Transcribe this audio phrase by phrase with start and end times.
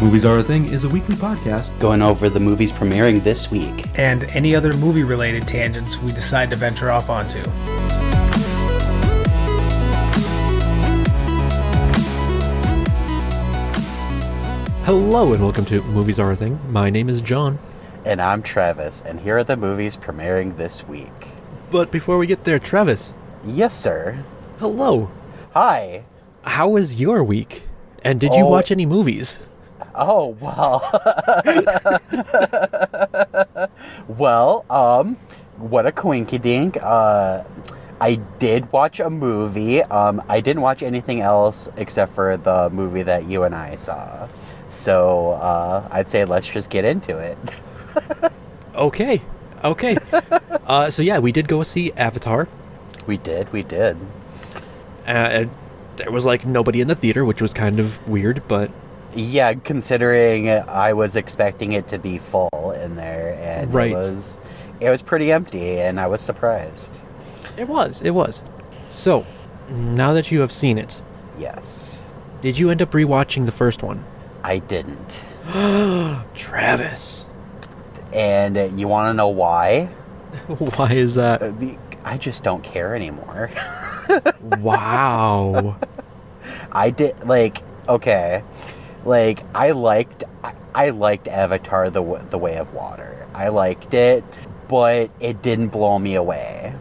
[0.00, 1.76] Movies Are a Thing is a weekly podcast.
[1.80, 3.86] Going over the movies premiering this week.
[3.98, 7.42] and any other movie related tangents we decide to venture off onto.
[14.84, 16.58] Hello and welcome to Movies Are a Thing.
[16.70, 17.58] My name is John.
[18.06, 21.10] And I'm Travis, and here are the movies premiering this week.
[21.70, 23.12] But before we get there, Travis,
[23.44, 24.24] Yes, sir.
[24.60, 25.10] hello.
[25.52, 26.04] Hi.
[26.44, 27.64] How was your week?
[28.02, 28.48] And did you Oh.
[28.48, 29.38] watch any movies?
[29.94, 30.80] Oh, well.
[34.08, 35.16] well, um,
[35.56, 36.76] what a coinky dink.
[36.82, 37.44] Uh,
[38.00, 39.82] I did watch a movie.
[39.82, 44.28] Um, I didn't watch anything else except for the movie that you and I saw.
[44.70, 47.38] So, uh, I'd say let's just get into it.
[48.78, 49.20] Okay.
[49.64, 49.98] Okay.
[50.66, 52.46] uh, so yeah, we did go see Avatar.
[53.06, 53.96] We did, we did.
[55.04, 55.50] Uh, and
[55.96, 58.70] there was like nobody in the theater, which was kind of weird, but
[59.14, 63.90] Yeah, considering I was expecting it to be full in there, and Right.
[63.90, 64.38] it was,
[64.80, 67.00] it was pretty empty, and I was surprised.
[67.56, 68.00] it was.
[68.02, 68.40] It was.
[68.90, 69.26] So,
[69.68, 71.00] now that you have seen it,
[71.38, 72.02] Yes,
[72.40, 74.04] did you end up rewatching the first one?
[74.44, 75.24] I didn't.
[76.34, 77.26] Travis.
[78.12, 79.86] And you want to know why?
[80.76, 81.42] Why is that?
[81.42, 81.52] Uh,
[82.04, 83.50] I just don't care anymore.
[84.58, 85.76] wow.
[86.72, 88.42] I did like okay,
[89.08, 93.26] like I liked I, I liked Avatar the the Way of Water.
[93.34, 94.22] I liked it,
[94.68, 96.74] but it didn't blow me away.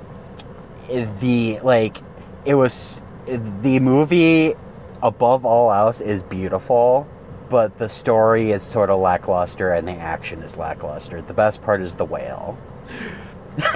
[1.20, 1.98] The like
[2.46, 4.56] it was the movie
[5.04, 7.08] above all else is beautiful,
[7.50, 11.22] but the story is sort of lackluster and the action is lackluster.
[11.22, 12.58] The best part is the whale.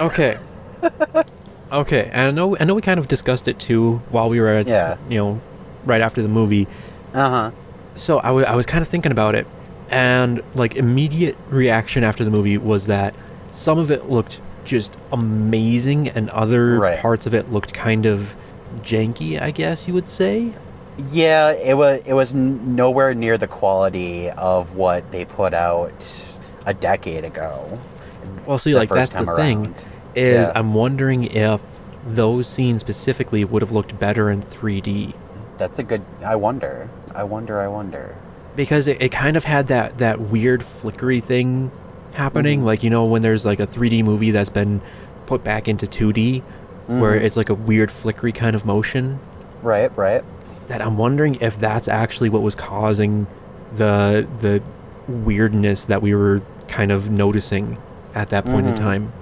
[0.00, 0.38] Okay.
[1.72, 4.48] okay, and I know I know we kind of discussed it too while we were
[4.48, 4.96] at Yeah.
[5.08, 5.40] you know
[5.84, 6.66] right after the movie.
[7.14, 7.50] Uh huh.
[7.94, 9.46] So I was kind of thinking about it,
[9.90, 13.14] and like immediate reaction after the movie was that
[13.50, 16.98] some of it looked just amazing, and other Right.
[16.98, 18.34] parts of it looked kind of
[18.82, 19.40] janky.
[19.40, 20.52] I guess you would say.
[21.10, 26.06] Yeah, it was it was n- nowhere near the quality of what they put out
[26.66, 27.66] a decade ago.
[28.46, 29.74] Well, see, the like that's the time thing
[30.14, 30.52] is Yeah.
[30.54, 31.60] I'm wondering if
[32.06, 35.14] those scenes specifically would have looked better in 3D.
[35.58, 36.02] That's a good.
[36.24, 36.88] I wonder.
[37.14, 37.60] I wonder.
[37.60, 38.14] I wonder.
[38.54, 41.70] because it, it kind of had that that weird flickery thing
[42.12, 42.64] happening Mhm.
[42.64, 44.82] like you know when there's like a 3d movie that's been
[45.24, 46.42] put back into 2d
[46.86, 47.22] where Mhm.
[47.24, 49.18] it's like a weird flickery kind of motion
[49.62, 49.90] Right.
[49.96, 50.22] Right.
[50.68, 53.26] that i'm wondering if that's actually what was causing
[53.74, 54.60] the the
[55.08, 57.78] weirdness that we were kind of noticing
[58.14, 58.78] at that point in Mhm.
[58.78, 59.12] time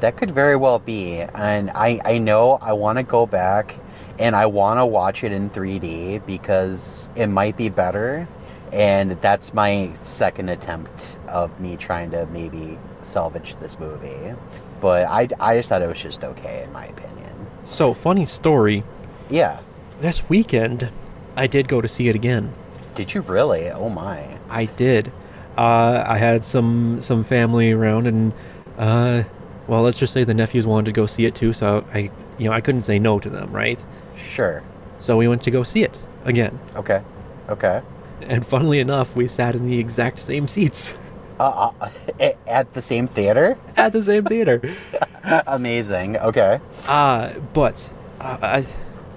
[0.00, 1.20] That could very well be.
[1.34, 3.76] And I I know I want to go back
[4.20, 8.28] and I want to watch it in 3D because it might be better.
[8.72, 14.34] And that's my second attempt of me trying to maybe salvage this movie.
[14.80, 17.46] But I, I just thought it was just okay in my opinion.
[17.66, 18.84] so funny story
[19.28, 19.60] Yeah.
[20.00, 20.88] this weekend
[21.36, 22.52] i did go to see it again
[22.94, 23.70] Did you really?
[23.70, 24.38] Oh my.
[24.48, 25.10] I did.
[25.58, 28.32] Uh, I had some some family around, and
[28.78, 29.22] uh,
[29.66, 31.52] well, let's just say the nephews wanted to go see it too.
[31.52, 33.82] So I, you know, I couldn't say no to them, right?
[34.20, 34.62] Sure.
[34.98, 36.58] So we went to go see it again.
[36.76, 37.02] Okay.
[37.48, 37.82] Okay.
[38.22, 40.94] And funnily enough, we sat in the exact same seats
[41.38, 41.90] Uh, uh,
[42.46, 43.56] at the same theater?
[43.76, 44.60] at the same theater.
[45.46, 46.18] Amazing.
[46.18, 46.60] Okay.
[46.86, 48.66] Uh, but uh, I,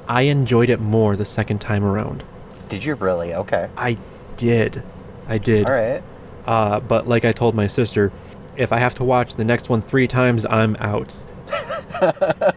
[0.08, 2.24] I enjoyed it more the second time around.
[2.70, 3.34] Did you really?
[3.34, 3.70] Okay.
[3.76, 3.98] I
[4.38, 4.82] did,
[5.28, 5.66] I did.
[5.68, 6.02] All right.
[6.48, 8.12] Uh, but like I told my sister,
[8.56, 11.14] if I have to watch the next one three times, I'm out.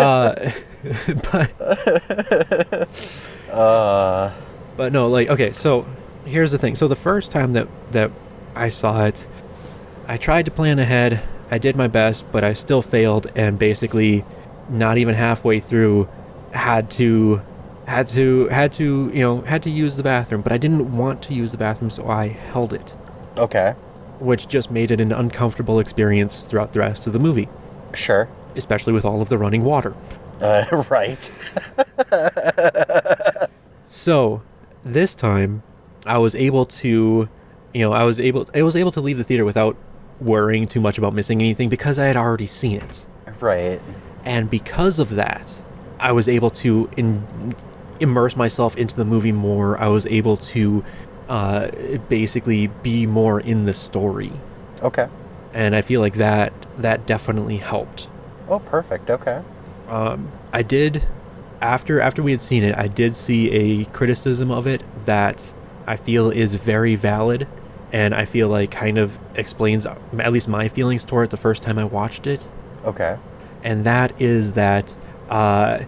[0.00, 0.52] uh,
[1.32, 2.88] but
[3.50, 4.32] Uh,
[4.76, 5.50] but no, like okay.
[5.52, 5.86] So
[6.24, 6.76] here's the thing.
[6.76, 8.10] So the first time that that
[8.54, 9.26] I saw it,
[10.06, 11.20] I tried to plan ahead.
[11.50, 14.24] I did my best, but I still failed, and basically,
[14.68, 16.08] not even halfway through,
[16.52, 17.42] had to
[17.86, 20.42] had to had to you know had to use the bathroom.
[20.42, 22.94] But I didn't want to use the bathroom, so I held it.
[23.36, 23.74] okay.
[24.20, 27.48] which just made it an uncomfortable experience throughout the rest of the movie,
[27.94, 28.28] Sure.
[28.56, 29.94] Especially with all of the running water.
[30.40, 31.30] Uh, right.
[33.84, 34.42] So,
[34.84, 35.62] this time,
[36.06, 37.28] I was able to,
[37.74, 39.76] you know, I was able, I was able to leave the theater without
[40.20, 43.06] worrying too much about missing anything because I had already seen it,
[43.40, 43.80] Right.
[44.24, 45.60] and because of that,
[45.98, 47.54] I was able to in,
[47.98, 49.78] immerse myself into the movie more.
[49.80, 50.84] I was able to,
[51.28, 51.68] uh,
[52.08, 54.32] basically be more in the story,
[54.82, 55.08] Okay.
[55.52, 58.08] and I feel like that that definitely helped.
[58.50, 59.08] Oh, perfect.
[59.10, 59.40] Okay.
[59.88, 61.06] um, I did
[61.60, 65.52] after after we had seen it, I did see a criticism of it that
[65.86, 67.46] I feel is very valid,
[67.92, 71.62] and I feel like kind of explains at least my feelings toward it the first
[71.62, 72.46] time I watched it,
[72.84, 73.16] Okay.
[73.62, 74.94] and that is that
[75.28, 75.80] uh,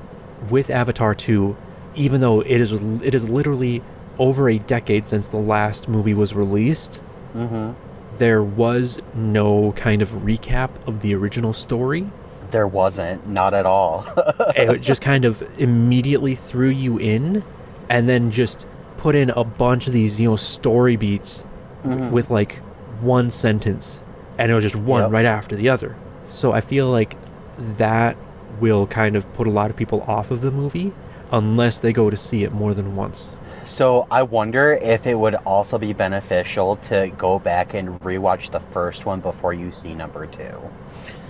[0.51, 1.57] with Avatar 2,
[1.95, 2.73] even though it is
[3.03, 3.83] it is literally
[4.19, 7.01] over a decade since the last movie was released,
[7.35, 7.73] Mm-hmm.
[8.19, 12.11] there was no kind of recap of the original story.
[12.53, 14.07] There wasn't, not at all.
[14.57, 17.43] it just kind of immediately threw you in
[17.89, 18.67] and then just
[18.97, 21.45] put in a bunch of these you know story beats
[21.85, 22.11] mm-hmm.
[22.13, 22.59] with like
[23.01, 23.99] one sentence
[24.39, 25.11] and it was just one Yep.
[25.11, 25.97] right after the other
[26.29, 27.17] so i feel like
[27.59, 28.17] that
[28.61, 30.93] will kind of put a lot of people off of the movie
[31.33, 33.33] unless they go to see it more than once
[33.65, 38.59] so I wonder if it would also be beneficial to go back and rewatch the
[38.59, 40.59] first one before you see number two.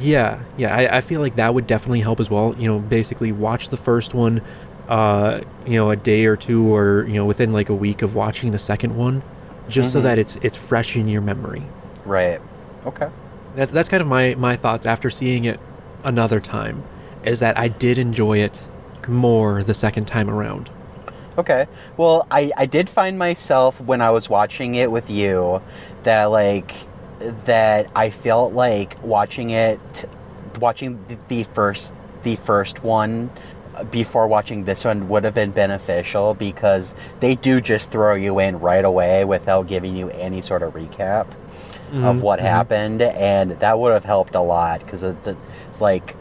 [0.00, 2.54] Yeah, yeah, I, I feel like that would definitely help as well.
[2.58, 4.40] You know, basically watch the first one,
[4.88, 8.14] uh, you know, a day or two, or you know, within like a week of
[8.14, 9.22] watching the second one,
[9.68, 10.02] just so Mhm.
[10.04, 11.62] that it's it's fresh in your memory.
[12.04, 12.40] Right.
[12.86, 13.08] Okay.
[13.56, 15.60] That, that's kind of my my thoughts after seeing it
[16.04, 16.82] another time,
[17.22, 18.58] is that I did enjoy it
[19.06, 20.70] more the second time around.
[21.38, 21.66] Okay.
[21.96, 25.62] Well, I, I did find myself when I was watching it with you
[26.02, 26.74] that like
[27.44, 29.80] that I felt like watching it
[30.60, 30.98] watching
[31.28, 31.92] the- first
[32.22, 33.30] the first one
[33.90, 38.60] before watching this one would have been beneficial because they do just throw you in
[38.60, 41.26] right away without giving you any sort of recap
[41.94, 42.42] of Mhm, what mhm.
[42.42, 46.14] happened and that would have helped a lot because it's like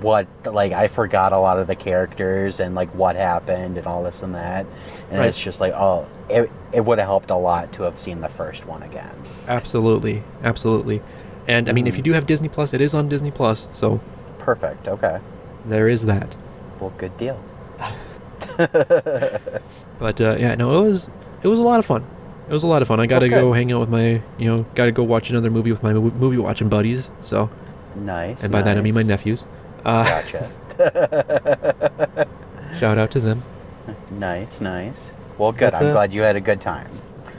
[0.00, 4.02] what like i forgot a lot of the characters and like what happened and all
[4.04, 4.66] this and that
[5.10, 5.26] and Right.
[5.28, 8.28] it's just like oh it, it would have helped a lot to have seen the
[8.28, 9.14] first one again
[9.48, 11.02] Absolutely, absolutely.
[11.46, 11.96] And I mean, if Mhm.
[11.98, 14.00] you do have Disney Plus, it is on Disney Plus, so
[14.38, 15.18] perfect okay
[15.66, 16.36] there is that.
[16.80, 17.38] well good deal
[19.98, 21.08] But uh, yeah, no, it was
[21.42, 22.04] it was a lot of fun.
[22.48, 23.00] It was a lot of fun.
[23.00, 23.34] I got to Okay.
[23.34, 25.92] go hang out with my, you know, got to go watch another movie with my
[25.94, 27.08] movie watching buddies.
[27.22, 27.48] So,
[27.94, 29.44] nice and by that I mean my nephews.
[29.84, 30.50] Uh, gotcha
[32.78, 33.42] shout out to them.
[34.10, 36.88] nice nice well good But, i'm uh, glad you had a good time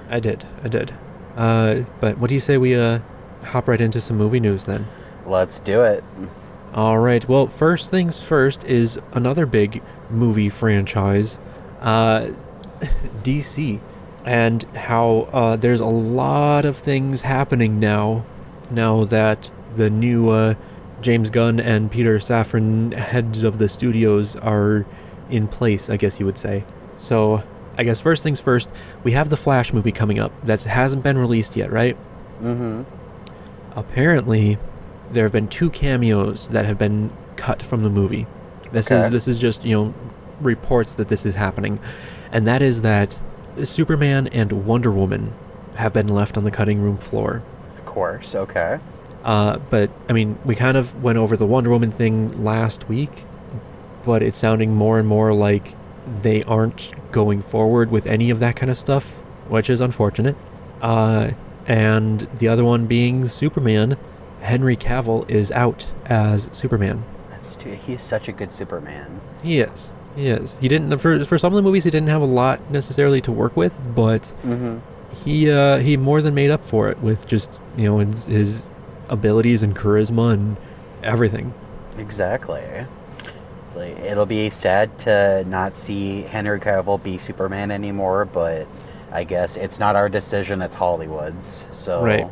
[0.10, 0.94] I did, I did.
[1.36, 3.00] Uh, but what do you say we uh
[3.46, 4.86] hop right into some movie news then?
[5.26, 6.04] let's do it
[6.76, 7.28] All right.
[7.28, 11.40] Well, first things first is another big movie franchise,
[11.82, 12.32] uh,
[13.24, 13.80] DC,
[14.26, 18.26] and how uh, there's a lot of things happening now.
[18.70, 20.56] Now that the new uh,
[21.06, 24.88] James Gunn and Peter Safran heads of the studios are
[25.30, 26.64] in place, I guess you would say.
[26.96, 27.44] So,
[27.78, 28.70] I guess first things first,
[29.04, 31.96] we have the Flash movie coming up that hasn't been released yet, right?
[32.42, 32.84] mm-hmm
[33.76, 34.58] apparently
[35.12, 38.26] there have been two cameos that have been cut from the movie.
[38.72, 39.06] This Okay.
[39.06, 39.94] is this is just, you know,
[40.42, 41.80] reports that this is happening.
[42.32, 43.20] And that is that
[43.64, 45.34] Superman and Wonder Woman
[45.76, 47.44] have been left on the cutting room floor.
[47.70, 48.80] of course okay
[49.26, 53.26] Uh, but I mean, we kind of went over the Wonder Woman thing last week,
[54.06, 55.76] but it's sounding more and more like
[56.22, 59.08] they aren't going forward with any of that kind of stuff,
[59.50, 60.36] which is unfortunate.
[60.82, 61.32] Uh,
[61.66, 63.98] and the other one being Superman,
[64.42, 67.04] Henry Cavill is out as Superman.
[67.32, 69.90] that's too he's such a good superman He is.
[70.16, 70.56] He is.
[70.62, 73.32] He didn't for for some of the movies he didn't have a lot necessarily to
[73.32, 74.78] work with, but mm-hmm
[75.24, 78.64] he uh, he more than made up for it with just you know his, his
[79.10, 80.58] abilities and charisma and
[81.04, 81.54] everything.
[81.98, 82.62] Exactly.
[82.62, 88.68] It's like it'll be sad to not see Henry Cavill be Superman anymore, but
[89.12, 91.68] I guess it's not our decision; it's Hollywood's.
[91.72, 92.26] So, Right.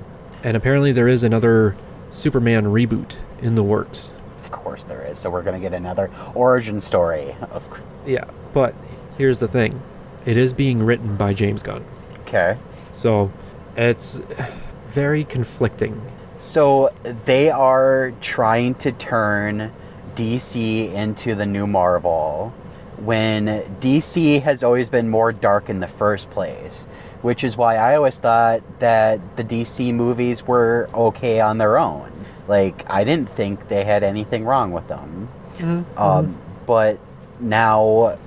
[0.44, 1.76] And apparently there is another
[2.12, 4.12] Superman reboot in the works.
[4.42, 5.18] of course there is.
[5.18, 7.36] So we're gonna get another origin story.
[7.52, 7.68] Of
[8.06, 8.76] Yeah, but
[9.18, 9.82] here's the thing.
[10.26, 11.84] It is being written by James Gunn.
[12.28, 12.58] okay.
[12.96, 13.32] So
[13.76, 14.22] it's
[14.90, 16.02] very conflicting.
[16.44, 19.72] So they are trying to turn
[20.14, 22.54] DC into the new Marvel
[22.98, 23.46] when
[23.80, 26.84] DC has always been more dark in the first place,
[27.22, 32.12] which is why I always thought that the DC movies were okay on their own.
[32.50, 35.30] Like I didn't think they had anything wrong with them.
[35.96, 37.00] Um, but
[37.40, 38.18] now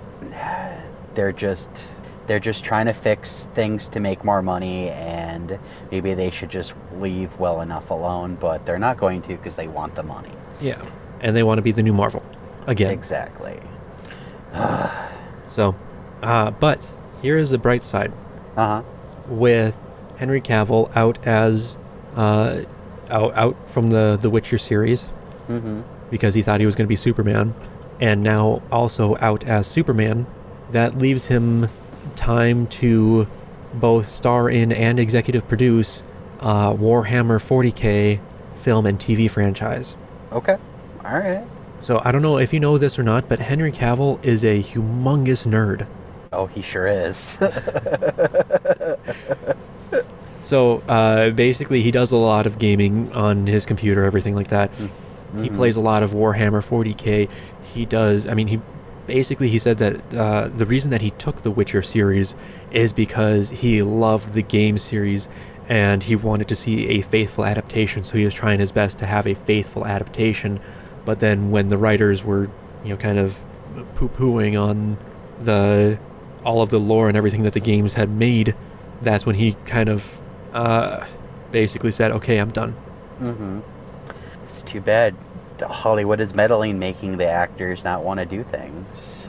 [1.14, 1.95] they're just
[2.26, 5.58] they're just trying to fix things to make more money and
[5.90, 9.68] maybe they should just leave well enough alone but they're not going to because they
[9.68, 10.30] want the money
[10.60, 10.80] yeah.
[11.20, 12.22] And they want to be the new Marvel
[12.66, 12.90] again.
[12.90, 13.60] exactly
[15.54, 15.74] So,
[16.22, 16.92] uh, but
[17.22, 18.12] here is the bright side.
[18.56, 18.82] uh-huh
[19.28, 19.76] with
[20.18, 21.76] Henry Cavill out as
[22.14, 22.62] uh,
[23.10, 25.08] out out from the the Witcher series
[25.48, 27.52] mm-hmm because he thought he was going to be Superman.
[28.00, 30.26] and now also out as Superman.
[30.70, 31.66] That leaves him
[32.16, 33.26] time to
[33.74, 36.02] both star in and executive produce
[36.40, 38.20] uh, Warhammer 40k
[38.60, 39.96] film and TV franchise.
[40.32, 40.56] Okay.
[41.04, 41.44] All right.
[41.80, 44.62] So I don't know if you know this or not, but Henry Cavill is a
[44.62, 45.86] humongous nerd.
[46.32, 47.38] Oh, he sure is.
[50.42, 54.70] So uh, basically, he does a lot of gaming on his computer, everything like that.
[55.40, 55.56] He Mhm.
[55.56, 57.28] plays a lot of Warhammer 40k.
[57.74, 58.28] He does.
[58.28, 58.60] I mean, he
[59.06, 62.34] basically he said that uh, the reason that he took the Witcher series
[62.70, 65.28] is because he loved the game series
[65.68, 68.04] and he wanted to see a faithful adaptation.
[68.04, 70.60] So he was trying his best to have a faithful adaptation.
[71.04, 72.50] But then when the writers were,
[72.84, 73.40] you know, kind of
[73.94, 74.96] poo-pooing on
[75.40, 75.98] the
[76.44, 78.54] all of the lore and everything that the games had made,
[79.02, 80.18] that's when he kind of
[80.52, 81.04] uh,
[81.50, 82.74] basically said, "Okay, I'm done."
[83.20, 83.60] Mm-hmm.
[84.48, 85.16] It's too bad.
[85.60, 89.28] Hollywood is meddling, making the actors not want to do things.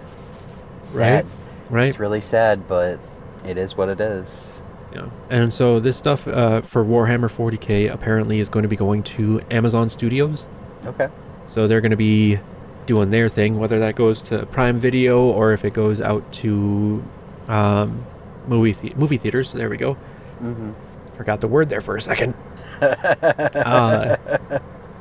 [0.79, 1.25] It's sad.
[1.69, 1.88] Right?
[1.88, 3.00] It's really sad, but
[3.46, 4.62] it is what it is.
[4.93, 5.10] Yeah.
[5.29, 9.41] And so this stuff uh, for Warhammer 40k apparently is going to be going to
[9.51, 10.46] Amazon Studios.
[10.86, 11.10] Okay.
[11.48, 12.39] So they're going to be
[12.86, 17.03] doing their thing, whether that goes to Prime Video or if it goes out to
[17.48, 18.05] um,
[18.48, 19.53] movie the- movie theaters.
[19.53, 19.96] There we go.
[20.41, 20.72] Mm-hmm.
[21.15, 22.36] Forgot the word there for a second.
[22.81, 24.17] uh,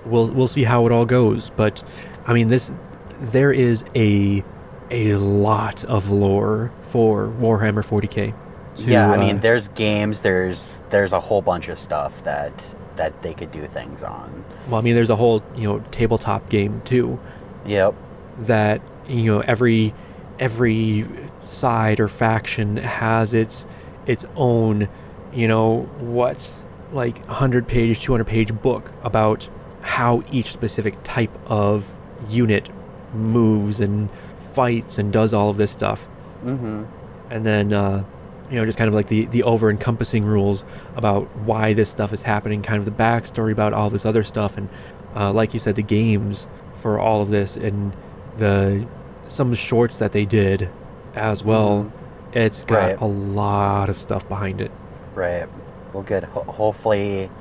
[0.07, 1.83] we'll we'll see how it all goes, but
[2.27, 2.73] I mean this
[3.21, 4.45] there is a
[4.91, 8.35] a lot of lore for Warhammer 40k.
[8.77, 10.23] to, yeah, I mean, uh, there's games.
[10.23, 14.45] There's there's a whole bunch of stuff that that they could do things on.
[14.69, 17.19] well, I mean, there's a whole you know tabletop game too
[17.67, 17.95] Yep.
[18.41, 19.93] that you know every
[20.39, 21.07] every
[21.45, 23.67] side or faction has its
[24.07, 24.89] its own
[25.33, 26.55] you know what
[26.93, 29.49] like 100 page 200 page book about
[29.87, 31.91] how each specific type of
[32.29, 32.69] unit
[33.15, 34.09] moves and
[34.53, 36.07] fights and does all of this stuff
[36.45, 36.85] Mm-hmm.
[37.31, 38.05] and then uh,
[38.51, 40.65] you know just kind of like the the over encompassing rules
[40.95, 44.57] about why this stuff is happening kind of the backstory about all this other stuff
[44.57, 44.69] and
[45.17, 46.47] uh, like you said the games
[46.83, 47.93] for all of this and
[48.37, 48.87] the
[49.29, 50.69] some shorts that they did
[51.15, 51.91] as well
[52.33, 53.01] it's got Right.
[53.01, 54.71] a lot of stuff behind it
[55.15, 55.49] Right.
[55.95, 56.25] Well, good.
[56.25, 57.33] Ho- hopefully, ho-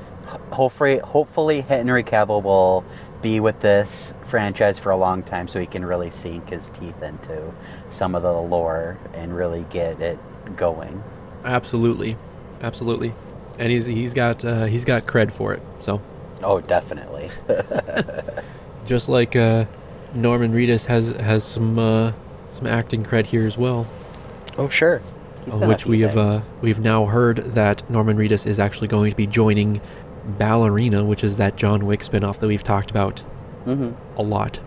[0.51, 2.83] hopefully, hopefully Henry Cavill will
[3.21, 7.01] be with this franchise for a long time, so he can really sink his teeth
[7.01, 7.53] into
[7.89, 10.19] some of the lore and really get it
[10.55, 11.03] going.
[11.43, 12.17] absolutely
[12.61, 13.13] absolutely
[13.59, 16.01] and he's he's got uh, he's got cred for it so
[16.43, 17.31] Oh, definitely.
[18.85, 19.65] just like uh,
[20.13, 22.11] Norman Reedus has has some uh,
[22.49, 23.87] some acting cred here as well
[24.57, 25.01] oh, sure.
[25.43, 28.59] He's of done a which we have uh, we've now heard that Norman Reedus is
[28.59, 29.81] actually going to be joining
[30.25, 33.23] Ballerina, which is that John Wick spinoff that we've talked about
[33.65, 33.93] Mhm.
[34.17, 34.59] a lot.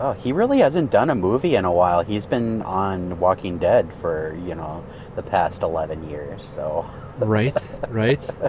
[0.00, 2.02] Oh, he really hasn't done a movie in a while.
[2.02, 4.82] He's been on Walking Dead for you know
[5.14, 6.44] the past eleven years.
[6.44, 6.84] So
[7.20, 7.56] Right,
[7.90, 8.28] right.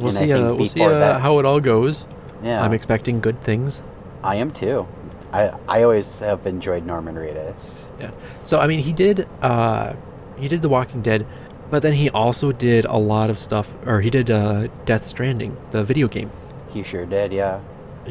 [0.00, 0.32] We'll see.
[0.32, 2.06] Uh, we'll see uh, that- how it all goes.
[2.42, 3.82] yeah, I'm expecting good things.
[4.24, 4.86] I am too.
[5.34, 7.82] I I always have enjoyed Norman Reedus.
[8.00, 8.10] Yeah.
[8.46, 9.92] So I mean, he did uh,
[10.38, 11.26] he did The Walking Dead,
[11.72, 15.56] but then he also did a lot of stuff, or he did uh, Death Stranding,
[15.70, 16.30] the video game.
[16.68, 17.32] He sure did.
[17.32, 17.60] Yeah.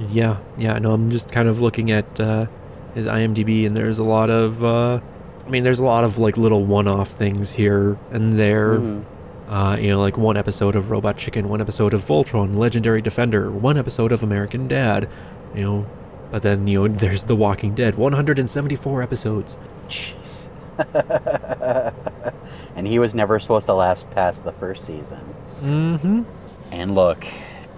[0.10, 0.80] Yeah, yeah.
[0.80, 2.48] No, I'm just kind of looking at uh,
[2.96, 4.64] his IMDb, and there's a lot of.
[4.64, 5.00] Uh,
[5.46, 8.80] I mean, there's a lot of like little one-off things here and there.
[8.80, 9.06] Mhm.
[9.48, 13.52] Uh, you know, like one episode of Robot Chicken, one episode of Voltron, Legendary Defender,
[13.52, 15.08] one episode of American Dad.
[15.54, 15.86] You know,
[16.32, 19.56] but then you know, there's The Walking Dead, 174 episodes.
[19.88, 20.50] Jeez.
[22.76, 25.20] and he was never supposed to last past the first season.
[25.62, 26.24] Mm-hmm.
[26.72, 27.26] And look,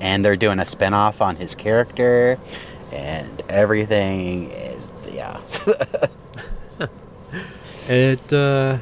[0.02, 2.38] and they're doing a spin-off on his character
[2.92, 4.52] and everything.
[4.52, 5.40] is- Yeah.
[7.90, 8.78] It uh,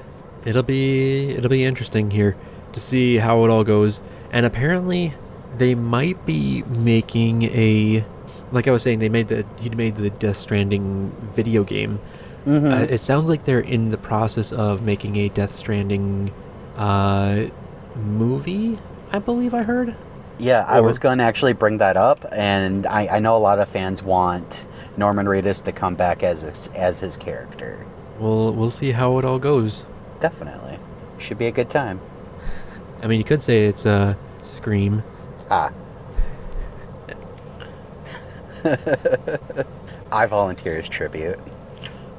[0.46, 2.36] it'll be it'll be interesting here
[2.74, 4.00] to see how it all goes.
[4.32, 5.13] And apparently,
[5.58, 8.06] they might be making a,
[8.51, 12.00] like I was saying, they made the he made the Death Stranding video game.
[12.45, 12.71] Mhm.
[12.74, 16.31] Uh, it sounds like they're in the process of making a Death Stranding
[16.77, 17.45] uh,
[17.95, 18.79] movie.
[19.12, 19.95] I believe I heard.
[20.39, 23.60] Yeah, I was going to actually bring that up, and I, I know a lot
[23.60, 24.65] of fans want
[24.98, 27.86] Norman Reedus to come back as his- as his character.
[28.19, 29.86] We'll we'll see how it all goes.
[30.19, 30.79] Definitely,
[31.19, 32.00] should be a good time.
[33.03, 35.03] I mean, you could say it's uh, Scream.
[35.51, 35.71] Ah.
[40.12, 41.39] I volunteer as tribute.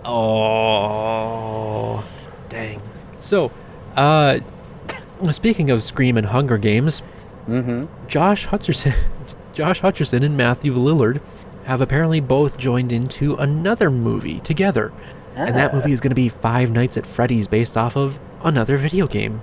[0.05, 2.05] Oh,
[2.49, 2.81] dang.
[3.21, 3.51] So,
[3.97, 4.39] uh,
[5.33, 7.03] speaking of Scream and Hunger Games,
[7.49, 7.87] Mm-hmm.
[8.07, 8.95] Josh Hutcherson,
[9.53, 11.21] Josh Hutcherson and Matthew Lillard
[11.65, 14.93] have apparently both joined into another movie together.
[15.35, 15.77] And that Ah.
[15.77, 19.41] movie is going to be Five Nights at Freddy's based off of another video game.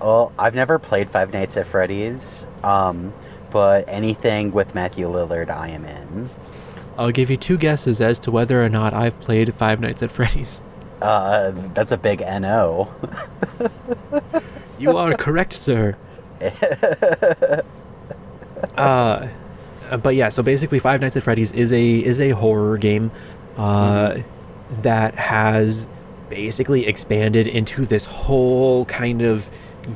[0.00, 3.12] Well, I've never played Five Nights at Freddy's, um,
[3.50, 6.28] but anything with Matthew Lillard, I am in.
[6.98, 10.10] I'll give you two guesses as to whether or not I've played Five Nights at
[10.12, 10.60] Freddy's.
[11.00, 12.88] Uh, that's a big NO.
[14.78, 15.96] You are correct, sir.
[18.76, 19.28] uh,
[20.02, 23.10] but yeah, so basically, Five Nights at Freddy's is a is a horror game
[23.56, 24.18] uh,
[24.70, 25.86] that has
[26.30, 29.48] basically expanded into this whole kind of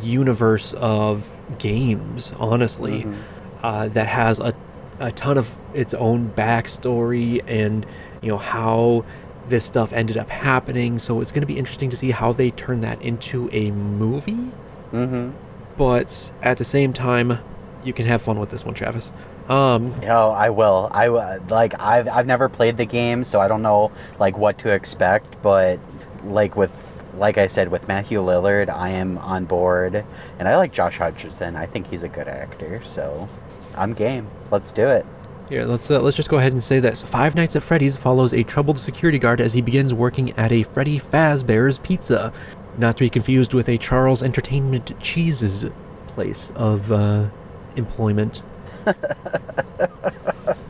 [0.02, 2.32] universe of games.
[2.38, 3.16] Honestly, Mhm.
[3.62, 4.54] uh, that has a
[4.98, 7.86] a ton of its own backstory and
[8.22, 9.04] you know how
[9.48, 10.98] this stuff ended up happening.
[10.98, 14.50] So it's going to be interesting to see how they turn that into a movie
[14.92, 15.30] mm-hmm.
[15.76, 17.38] but at the same time,
[17.84, 19.12] you can have fun with this one, Travis.
[19.48, 20.88] Um, Oh, I will.
[20.92, 21.80] I like.
[21.80, 25.40] I've I've never played the game, so I don't know like what to expect.
[25.40, 25.78] But
[26.24, 30.04] like with like I said with Matthew Lillard, I am on board,
[30.38, 31.54] and I like Josh Hutcherson.
[31.54, 33.28] I think he's a good actor, so
[33.76, 34.26] I'm game.
[34.50, 35.04] Let's do it.
[35.48, 38.32] here, let's uh, let's just go ahead and say this: Five Nights at Freddy's follows
[38.32, 42.32] a troubled security guard as he begins working at a Freddy Fazbear's Pizza,
[42.78, 45.66] not to be confused with a Charles Entertainment Cheese's
[46.08, 47.28] place of uh,
[47.76, 48.42] employment.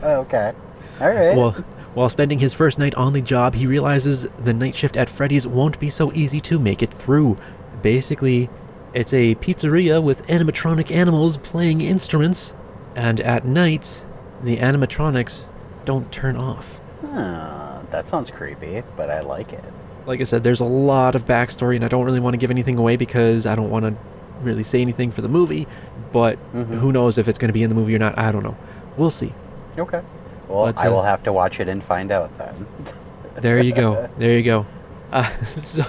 [0.03, 0.53] Okay.
[1.01, 1.35] All right.
[1.35, 1.51] Well,
[1.93, 5.45] while spending his first night on the job, he realizes the night shift at Freddy's
[5.45, 7.37] won't be so easy to make it through.
[7.81, 8.49] Basically,
[8.93, 12.53] it's a pizzeria with animatronic animals playing instruments,
[12.97, 14.03] and at night,
[14.43, 15.43] the animatronics
[15.85, 16.81] don't turn off.
[17.01, 19.63] Huh, that sounds creepy, but I like it.
[20.05, 22.49] Like I said, there's a lot of backstory, and I don't really want to give
[22.51, 23.95] anything away because I don't want to
[24.41, 25.67] really say anything for the movie.
[26.11, 26.79] But Mhm.
[26.79, 28.17] who knows if it's going to be in the movie or not?
[28.17, 28.55] I don't know.
[28.97, 29.33] We'll see.
[29.77, 30.01] Okay.
[30.47, 32.65] Well, But, I uh, will have to watch it and find out then.
[33.41, 34.09] There you go.
[34.17, 34.65] There you go.
[35.11, 35.29] Uh,
[35.59, 35.83] so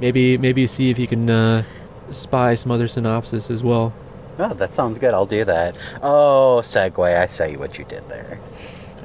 [0.00, 1.64] maybe maybe see if you can uh,
[2.12, 3.92] spy some other synopsis as well.
[4.38, 5.14] Oh, that sounds good.
[5.14, 5.76] I'll do that.
[6.02, 7.16] Oh, segue.
[7.16, 8.38] I see what you did there.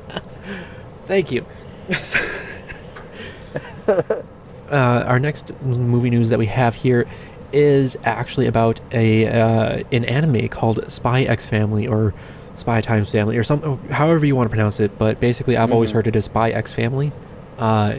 [1.05, 1.45] Thank you.
[3.87, 4.03] uh,
[4.71, 7.07] our next movie news that we have here
[7.53, 12.13] is actually about a uh, an anime called Spy X Family or
[12.55, 14.97] Spy Times Family or some however you want to pronounce it.
[14.97, 15.95] But basically, I've always Mhm.
[15.95, 17.11] heard it as Spy X Family.
[17.57, 17.95] Uh,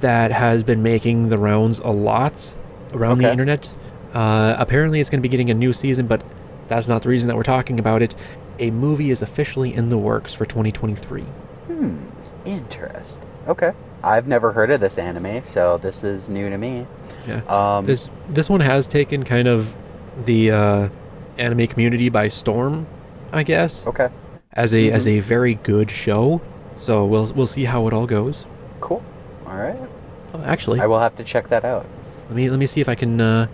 [0.00, 2.54] that has been making the rounds a lot
[2.92, 3.70] around the internet.
[4.14, 6.22] Uh, apparently, it's going to be getting a new season, but
[6.68, 8.14] that's not the reason that we're talking about it.
[8.58, 11.22] A movie is officially in the works for 2023.
[11.22, 11.96] Hmm.
[12.44, 13.24] Interesting.
[13.48, 13.72] Okay.
[14.02, 16.86] I've never heard of this anime, so this is new to me.
[17.26, 17.40] Yeah.
[17.48, 19.74] Um, this this one has taken kind of
[20.24, 20.88] the uh,
[21.38, 22.86] anime community by storm,
[23.32, 24.08] I guess, okay.
[24.52, 25.18] as a as Mhm.
[25.18, 26.40] a very good show.
[26.78, 28.44] So we'll we'll see how it all goes.
[28.80, 29.02] Cool.
[29.46, 29.78] All right.
[30.34, 31.86] Oh, actually, I will have to check that out.
[32.28, 33.46] let me let me see if I can uh,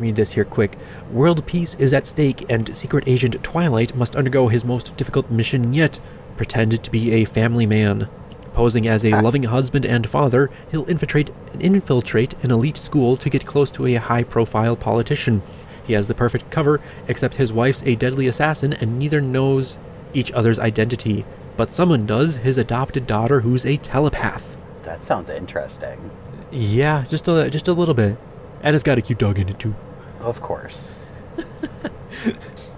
[0.00, 0.76] read this here quick.
[1.12, 5.72] World peace is at stake, and secret agent Twilight must undergo his most difficult mission
[5.74, 5.98] yet:
[6.36, 8.08] pretend to be a family man.
[8.54, 9.20] Posing as a Ah.
[9.20, 13.94] loving husband and father, he'll infiltrate infiltrate an elite school to get close to a
[13.94, 15.42] high-profile politician.
[15.86, 19.76] He has the perfect cover, except his wife's a deadly assassin, and neither knows
[20.14, 21.24] each other's identity.
[21.56, 24.56] But someone does: his adopted daughter, who's a telepath.
[24.82, 26.10] That sounds interesting.
[26.50, 28.16] Yeah, just a just a little bit.
[28.62, 29.74] And it's got a cute dog in it too.
[30.20, 30.96] Of course.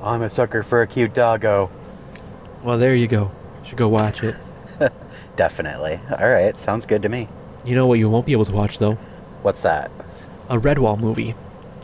[0.02, 1.70] I'm a sucker for a cute doggo.
[2.62, 3.30] Well, there you go.
[3.62, 4.34] You Should go watch it.
[5.36, 6.00] Definitely.
[6.20, 6.58] All right.
[6.58, 7.28] Sounds good to me.
[7.64, 8.94] You know what you won't be able to watch though?
[9.42, 9.90] What's that?
[10.48, 11.34] A Redwall movie.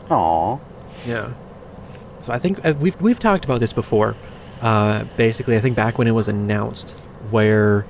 [0.09, 0.59] Aw.
[1.05, 1.33] Yeah.
[2.21, 4.15] So I think uh, we've we've talked about this before.
[4.61, 6.91] Uh, basically, I think back when it was announced,
[7.31, 7.85] where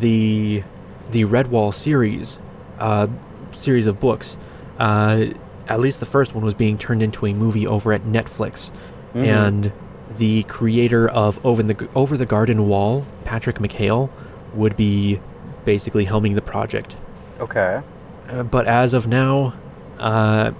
[0.00, 0.62] the
[1.10, 2.40] the Redwall series,
[2.78, 3.08] uh,
[3.54, 4.36] series of books,
[4.78, 5.26] uh,
[5.68, 8.70] at least the first one was being turned into a movie over at Netflix,
[9.14, 9.26] Mhm.
[9.26, 9.72] and
[10.18, 14.10] the creator of Over the Over the Garden Wall, Patrick McHale,
[14.54, 15.20] would be
[15.64, 16.96] basically helming the project.
[17.40, 17.80] Okay.
[18.30, 19.54] Uh, but as of now,
[19.98, 20.50] uh,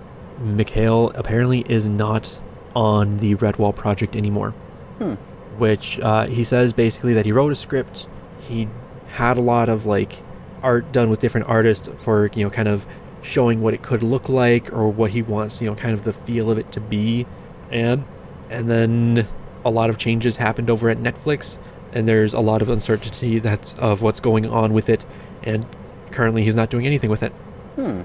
[0.42, 2.38] McHale apparently is not
[2.74, 4.50] on the Redwall project anymore.
[4.98, 5.14] Hmm.
[5.58, 8.06] Which uh, he says basically that he wrote a script.
[8.40, 8.68] He
[9.08, 10.22] had a lot of like
[10.62, 12.86] art done with different artists for you know kind of
[13.24, 16.12] showing what it could look like or what he wants you know kind of the
[16.12, 17.26] feel of it to be,
[17.70, 18.04] and
[18.50, 19.26] and then
[19.64, 21.56] a lot of changes happened over at Netflix,
[21.92, 25.04] and there's a lot of uncertainty that's of what's going on with it,
[25.42, 25.66] and
[26.10, 27.32] currently he's not doing anything with it.
[27.76, 28.02] Hmm.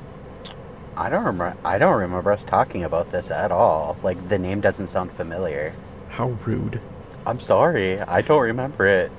[0.95, 1.57] I don't remember.
[1.63, 3.97] I don't remember us talking about this at all.
[4.03, 5.73] Like the name doesn't sound familiar.
[6.09, 6.81] How rude.
[7.25, 7.99] I'm sorry.
[8.01, 9.11] I don't remember it.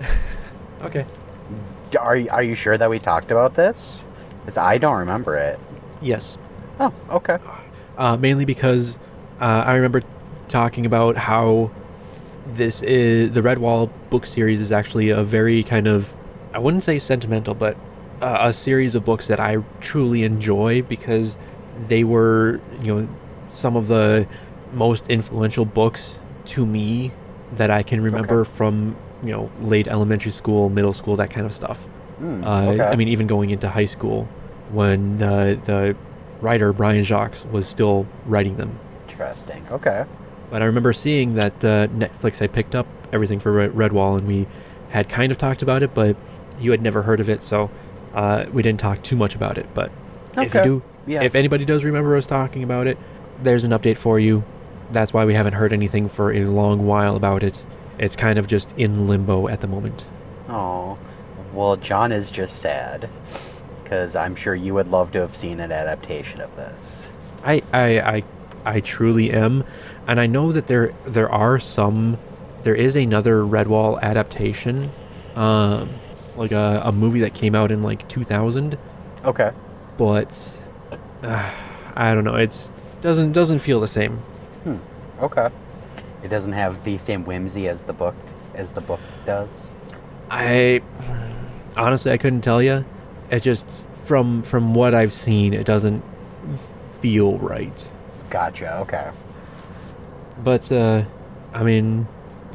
[0.84, 1.06] Okay.
[1.98, 4.06] Are are you sure that we talked about this?
[4.44, 5.58] Because I don't remember it.
[6.02, 6.36] Yes.
[6.80, 7.38] Oh, okay.
[7.96, 8.98] uh, mainly because
[9.40, 10.02] uh, I remember
[10.48, 11.70] talking about how
[12.46, 16.12] this is the Redwall book series is actually a very kind of
[16.52, 17.76] I wouldn't say sentimental, but
[18.20, 21.36] uh, a series of books that I truly enjoy because
[21.88, 23.08] they were you know
[23.48, 24.26] some of the
[24.72, 27.12] most influential books to me
[27.52, 28.50] that I can remember Okay.
[28.50, 31.88] from you know late elementary school, middle school, that kind of stuff.
[32.18, 32.82] Hmm, Uh, okay.
[32.82, 34.28] I mean, even going into high school,
[34.72, 35.96] when the the
[36.40, 38.78] writer Brian Jacques was still writing them.
[39.08, 39.62] interesting.
[39.70, 40.04] Okay.
[40.50, 44.46] But I remember seeing that uh, Netflix had picked up everything for Redwall, and we
[44.90, 46.16] had kind of talked about it, but
[46.60, 47.70] you had never heard of it, so
[48.14, 49.66] uh, we didn't talk too much about it.
[49.74, 49.90] But
[50.36, 51.22] if you do, Yeah.
[51.22, 52.98] if anybody does remember us talking about it,
[53.42, 54.42] there's an update for you.
[54.92, 57.62] That's why we haven't heard anything for a long while about it.
[57.98, 60.04] It's kind of just in limbo at the moment.
[60.48, 60.98] Oh,
[61.54, 63.08] well, John is just sad
[63.82, 67.08] because I'm sure you would love to have seen an adaptation of this.
[67.44, 68.24] I, I, I,
[68.64, 69.64] I truly am,
[70.06, 72.18] and I know that there there are some.
[72.62, 74.90] There is another Redwall adaptation,
[75.36, 75.90] um,
[76.36, 78.78] like a, a movie that came out in like 2000,
[79.26, 79.50] Okay.
[79.98, 80.56] but
[81.22, 81.50] uh,
[81.94, 82.36] I don't know.
[82.36, 82.70] It's
[83.02, 84.16] doesn't doesn't feel the same.
[84.64, 84.78] Hmm.
[85.20, 85.50] Okay.
[86.22, 88.14] It doesn't have the same whimsy as the book
[88.54, 89.70] as the book does.
[90.30, 90.80] I
[91.76, 92.84] honestly I couldn't tell you.
[93.30, 96.02] It just from from what I've seen, it doesn't
[97.00, 97.88] feel right.
[98.30, 98.78] Gotcha.
[98.80, 99.10] Okay.
[100.42, 101.04] But uh,
[101.52, 102.06] I mean,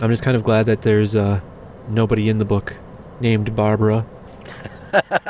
[0.01, 1.41] I'm just kind of glad that there's uh,
[1.89, 2.75] nobody in the book
[3.19, 4.05] named Barbara.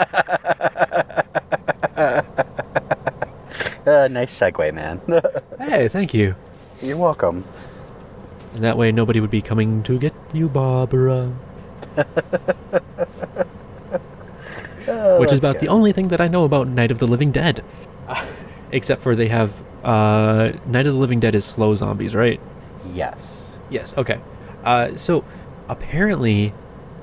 [3.90, 5.02] Uh, nice segue, man.
[5.58, 6.36] Hey, thank you.
[6.82, 7.44] You're welcome.
[8.54, 11.34] And that way, nobody would be coming to get you, Barbara.
[15.02, 17.32] Oh, Which is about the only thing that I know about Night of the Living
[17.32, 17.64] Dead.
[18.72, 22.42] Except for they have uh, Night of the Living Dead is slow zombies, right?
[22.92, 23.58] Yes.
[23.70, 23.98] Yes.
[23.98, 24.20] Okay.
[24.64, 25.24] Uh, so
[25.70, 26.54] apparently,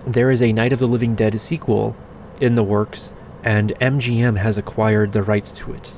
[0.06, 1.96] there is a Night of the Living Dead sequel
[2.38, 5.94] in the works, and MGM has acquired the rights to it.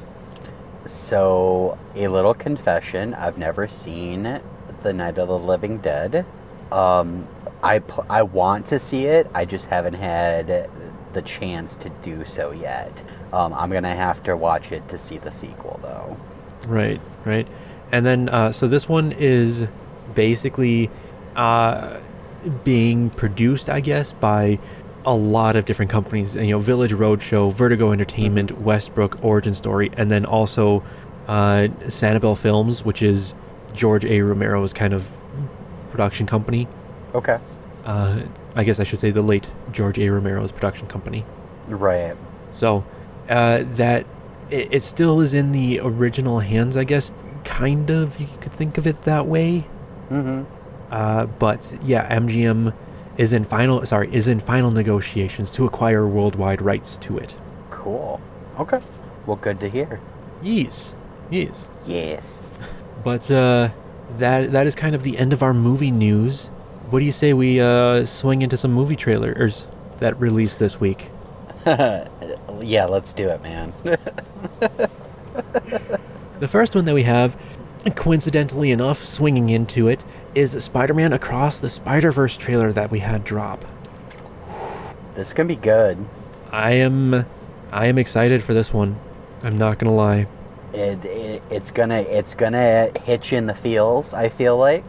[0.85, 4.41] So, a little confession: I've never seen
[4.83, 6.25] the Night of the Living Dead.
[6.71, 7.27] Um,
[7.63, 9.29] I pl- I want to see it.
[9.35, 10.71] I just haven't had
[11.13, 13.03] the chance to do so yet.
[13.33, 16.17] Um, I'm gonna have to watch it to see the sequel, though.
[16.69, 17.47] Right, right.
[17.93, 19.67] And then, uh, so this one is
[20.15, 20.91] basically
[21.37, 21.99] uh,
[22.65, 24.59] being produced, I guess, by
[25.05, 26.35] a lot of different companies.
[26.35, 30.83] You know, Village Roadshow, Vertigo Entertainment, Westbrook, Origin Story, and then also
[31.27, 33.35] uh, Sanibel Films, which is
[33.73, 34.21] George A.
[34.21, 35.11] Romero's kind of
[35.91, 36.69] production company.
[37.15, 37.39] Okay.
[37.85, 38.23] Uh,
[38.59, 40.11] I guess I should say the late George A.
[40.11, 41.25] Romero's production company.
[41.69, 42.17] Right.
[42.53, 42.85] So
[43.29, 44.05] uh, that
[44.51, 47.13] it, it still is in the original hands, I guess.
[47.45, 49.65] Kind of, you could think of it that way.
[50.11, 50.43] Mm-hmm.
[50.91, 52.75] Uh, but yeah, MGM
[53.17, 53.87] is in final.
[53.87, 57.37] Sorry, is in final negotiations to acquire worldwide rights to it.
[57.71, 58.21] Cool.
[58.59, 58.81] Okay.
[59.25, 60.01] Well, good to hear.
[60.43, 60.97] Yes,
[61.31, 61.69] yes.
[61.87, 62.43] Yes.
[63.05, 63.71] But uh,
[64.17, 66.51] that that is kind of the end of our movie news.
[66.91, 69.67] What do you say we uh, swing into some movie trailers
[69.99, 71.11] that released this week?
[71.67, 73.73] yeah, let's do it, man.
[76.39, 77.37] The first one that we have,
[77.97, 80.05] coincidentally enough, swinging into it,
[80.37, 83.65] is Spider-Man Across the Spider-Verse trailer that we had drop.
[85.17, 85.99] this can be good.
[86.53, 87.27] I am,
[87.73, 89.01] I am excited for this one.
[89.43, 90.29] I'm not gonna lie.
[90.73, 94.15] It, it it's gonna it's gonna hit you in the feels.
[94.15, 94.85] I feel like,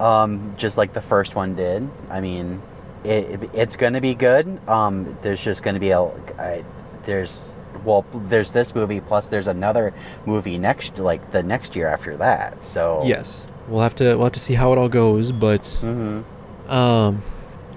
[0.00, 1.88] um, just like the first one did.
[2.10, 2.60] I mean,
[3.04, 4.60] it, it- it's gonna be good.
[4.68, 6.00] Um, there's just gonna be a
[6.38, 6.64] I,
[7.02, 9.92] there's well there's this movie plus there's another
[10.26, 12.64] movie next like the next year after that.
[12.64, 16.22] So Yes, we'll have to we'll have to see how it all goes, but hmm
[16.68, 17.20] um,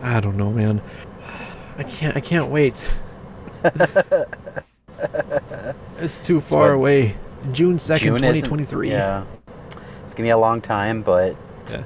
[0.01, 0.81] I don't know, man.
[1.77, 2.89] I can't I can't wait.
[5.99, 7.15] it's too far what- away.
[7.51, 8.89] June second, twenty twenty three.
[8.89, 9.23] Yeah,
[10.05, 11.35] it's gonna be a long time, but
[11.71, 11.83] Yeah.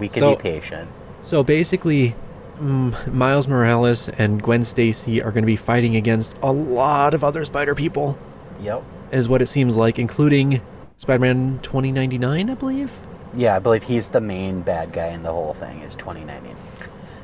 [0.00, 0.88] We can So- be patient.
[1.22, 2.14] So basically,
[2.60, 7.22] mm, Miles Morales and Gwen Stacy are going to be fighting against a lot of
[7.22, 8.16] other Spider people,
[8.62, 8.82] Yep.
[9.12, 10.60] is what it seems like, including
[10.96, 12.92] Spider-Man 2099, I believe.
[13.34, 15.80] Yeah, I believe he's the main bad guy in the whole thing.
[15.82, 16.56] Is 2099.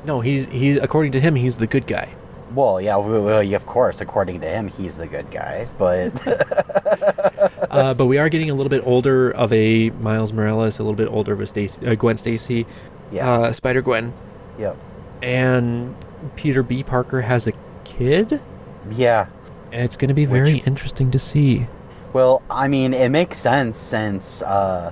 [0.04, 0.78] No, he's he.
[0.78, 2.10] According to him, he's the good guy.
[2.56, 4.00] Well, yeah, well, well, yeah, of course.
[4.00, 5.68] According to him, he's the good guy.
[5.76, 6.26] But
[7.70, 10.96] uh, but we are getting a little bit older of a Miles Morales, a little
[10.96, 12.66] bit older of a Stacy, uh, Gwen Stacy,
[13.12, 14.14] yeah, uh, Spider Gwen,
[14.58, 14.74] yep.
[15.20, 15.94] and
[16.34, 16.82] Peter B.
[16.82, 17.52] Parker has a
[17.84, 18.40] kid.
[18.90, 19.26] Yeah.
[19.70, 21.66] And it's going to be very Which- interesting to see.
[22.14, 24.90] Well, I mean, it makes sense since uh,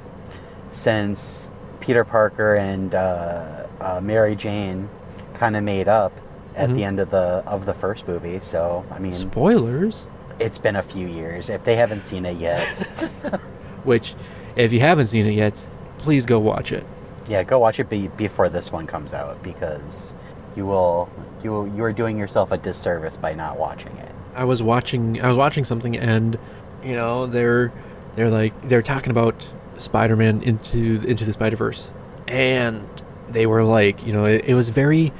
[0.70, 1.50] since
[1.80, 4.90] Peter Parker and uh, uh, Mary Jane
[5.32, 6.12] kind of made up
[6.56, 6.74] at Mhm.
[6.74, 8.38] the end of the of the first movie.
[8.40, 10.06] So, I mean, Spoilers.
[10.38, 11.48] it's been a few years.
[11.48, 12.66] If they haven't seen it yet,
[13.84, 14.14] Which,
[14.56, 15.66] if you haven't seen it yet,
[15.98, 16.84] please go watch it.
[17.28, 20.14] yeah, go watch it be, before this one comes out because
[20.56, 21.08] you will
[21.42, 24.10] you will, you are doing yourself a disservice by not watching it.
[24.36, 26.38] I was watching I was watching something and
[26.84, 27.72] you know they're
[28.14, 31.90] they're like they're talking about Spider-Man into into the Spider-Verse
[32.28, 32.86] and
[33.28, 35.12] they were like you know it, it was very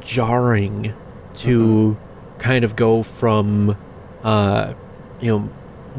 [0.00, 0.94] jarring
[1.36, 1.96] to
[2.38, 3.76] kind of go from
[4.22, 4.72] uh
[5.20, 5.48] you know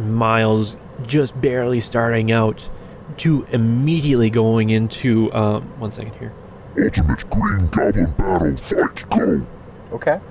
[0.02, 2.70] Miles just barely starting out
[3.18, 6.34] to immediately going into um one second here
[6.82, 9.46] Ultimate Green Goblin Battle, fight, go!
[9.94, 10.20] Okay.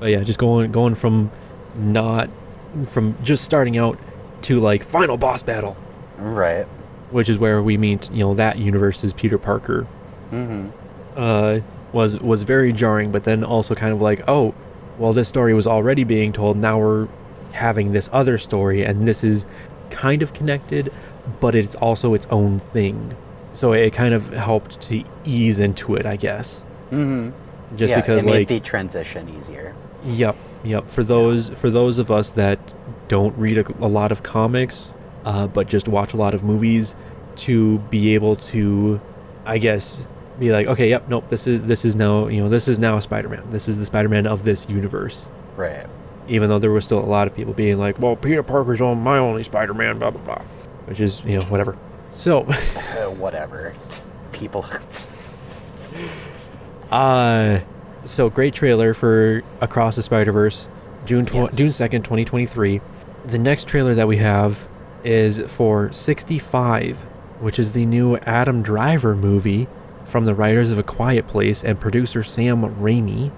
[0.00, 1.30] But yeah, just going going from
[1.76, 2.28] not
[2.86, 3.98] from just starting out
[4.42, 5.76] to like final boss battle,
[6.18, 6.64] Right.
[7.12, 9.86] which is where we meet you know that universe's Peter Parker.
[10.32, 10.68] Mm-hmm.
[11.16, 11.60] Uh,
[11.92, 14.54] was was very jarring, but then also kind of like oh,
[14.98, 16.56] well this story was already being told.
[16.56, 17.08] Now we're
[17.52, 19.44] having this other story, and this is
[19.90, 20.92] kind of connected,
[21.40, 23.14] but it's also its own thing.
[23.54, 26.62] So it kind of helped to ease into it, I guess.
[26.90, 27.76] Mm-hmm.
[27.76, 29.74] Just yeah, because it made like the transition easier.
[30.04, 30.88] Yep, yep.
[30.88, 32.58] For those for those of us that
[33.08, 34.90] don't read a, a lot of comics,
[35.24, 36.94] uh, but just watch a lot of movies,
[37.36, 39.00] to be able to,
[39.44, 40.06] I guess,
[40.42, 42.96] be like, okay, yep, nope, this is this is now you know this is now
[42.96, 43.50] a Spider-Man.
[43.50, 45.26] This is the Spider-Man of this universe.
[45.56, 45.86] Right.
[46.28, 48.98] Even though there was still a lot of people being like, well, Peter Parker's on
[49.00, 50.42] my only Spider-Man, blah blah blah,
[50.86, 51.76] which is you know whatever.
[52.12, 53.74] So, Uh, whatever.
[54.32, 54.64] People.
[56.90, 57.60] uh,
[58.04, 60.68] so great trailer for Across the Spider-Verse,
[61.06, 61.56] June tw- Yes.
[61.56, 62.80] June second, twenty twenty three.
[63.24, 64.66] The next trailer that we have
[65.04, 66.98] is for 65,
[67.40, 69.68] which is the new Adam Driver movie
[70.12, 73.32] from the writers of A Quiet Place and producer Sam Raimi.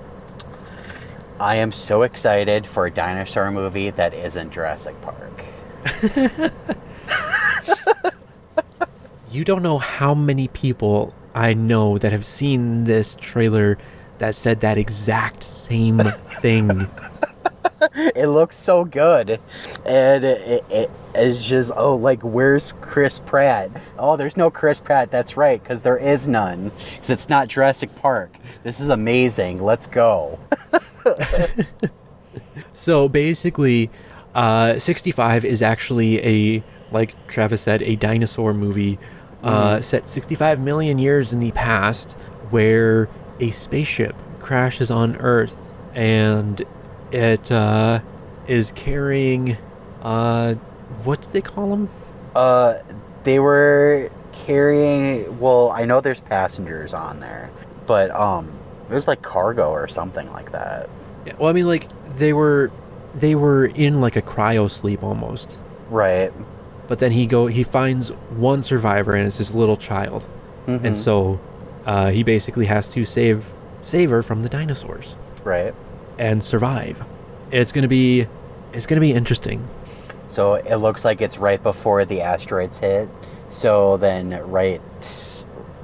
[1.41, 5.45] I am so excited for a dinosaur movie that isn't Jurassic Park.
[9.35, 13.77] You don't know how many people I know that have seen this trailer
[14.19, 15.99] that said that exact same
[16.41, 16.87] thing.
[18.17, 19.39] It looks so good,
[19.87, 23.71] and it, it, it's just oh, like where's Chris Pratt?
[23.99, 25.13] Oh, there's no Chris Pratt.
[25.13, 26.71] That's right, because there is none.
[26.71, 28.37] Because it's not Jurassic Park.
[28.65, 29.63] This is amazing.
[29.63, 30.39] Let's go.
[32.75, 33.91] So basically,
[34.35, 36.19] uh, 65 is actually
[36.57, 38.99] a, like Travis said, a dinosaur movie
[39.43, 42.13] uh, set 65 million years in the past
[42.51, 43.09] where
[43.41, 46.63] a spaceship crashes on Earth and
[47.15, 48.01] it uh,
[48.49, 49.57] is carrying,
[50.03, 50.55] uh,
[51.05, 51.89] what do they call them?
[52.35, 52.79] Uh,
[53.23, 55.39] they were carrying.
[55.39, 57.51] Well, I know there's passengers on there,
[57.87, 58.53] but um,
[58.91, 60.91] it was like cargo or something like that.
[61.25, 62.73] Yeah, well, I mean, like they were,
[63.15, 65.57] they were in like a cryo sleep almost.
[65.91, 66.33] Right.
[66.89, 70.27] But then he go he finds one survivor and it's this little child,
[70.67, 70.85] mm-hmm.
[70.85, 71.41] and so
[71.87, 73.51] uh, he basically has to save
[73.83, 75.75] save her from the dinosaurs Right.
[76.19, 77.03] And survive.
[77.51, 78.27] It's gonna be
[78.73, 79.67] it's gonna be interesting.
[80.29, 83.09] So it looks like it's right before the asteroids hit.
[83.51, 84.81] So then right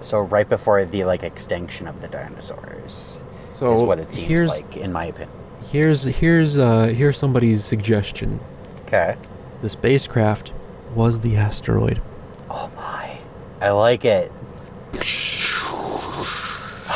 [0.01, 3.23] so right before the like extinction of the dinosaurs
[3.55, 5.37] So is what it seems here's, like in my opinion.
[5.71, 8.41] Here's here's uh here's somebody's suggestion.
[8.87, 9.15] Okay.
[9.63, 10.53] The spacecraft
[10.95, 12.03] was the asteroid.
[12.49, 13.19] Oh my.
[13.61, 14.33] I like it.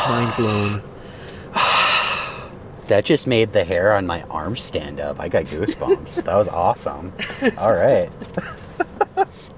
[0.09, 0.83] Mind blown.
[2.89, 5.19] That just made the hair on my arm stand up.
[5.19, 6.25] I got goosebumps.
[6.25, 7.13] that was awesome.
[7.59, 8.11] All right.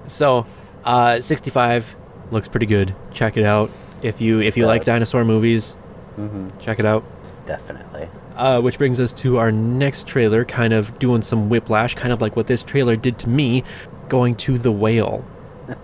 [0.09, 0.47] So,
[0.85, 1.97] uh, 65
[2.31, 2.95] looks pretty good.
[3.13, 3.71] Check it out.
[4.03, 5.73] If you if you like dinosaur movies,
[6.15, 7.05] hmm check it out.
[7.47, 8.09] Definitely.
[8.37, 12.21] Uh, which brings us to our next trailer, kind of doing some whiplash, kind of
[12.21, 13.65] like what this trailer did to me,
[14.09, 15.25] going to the whale.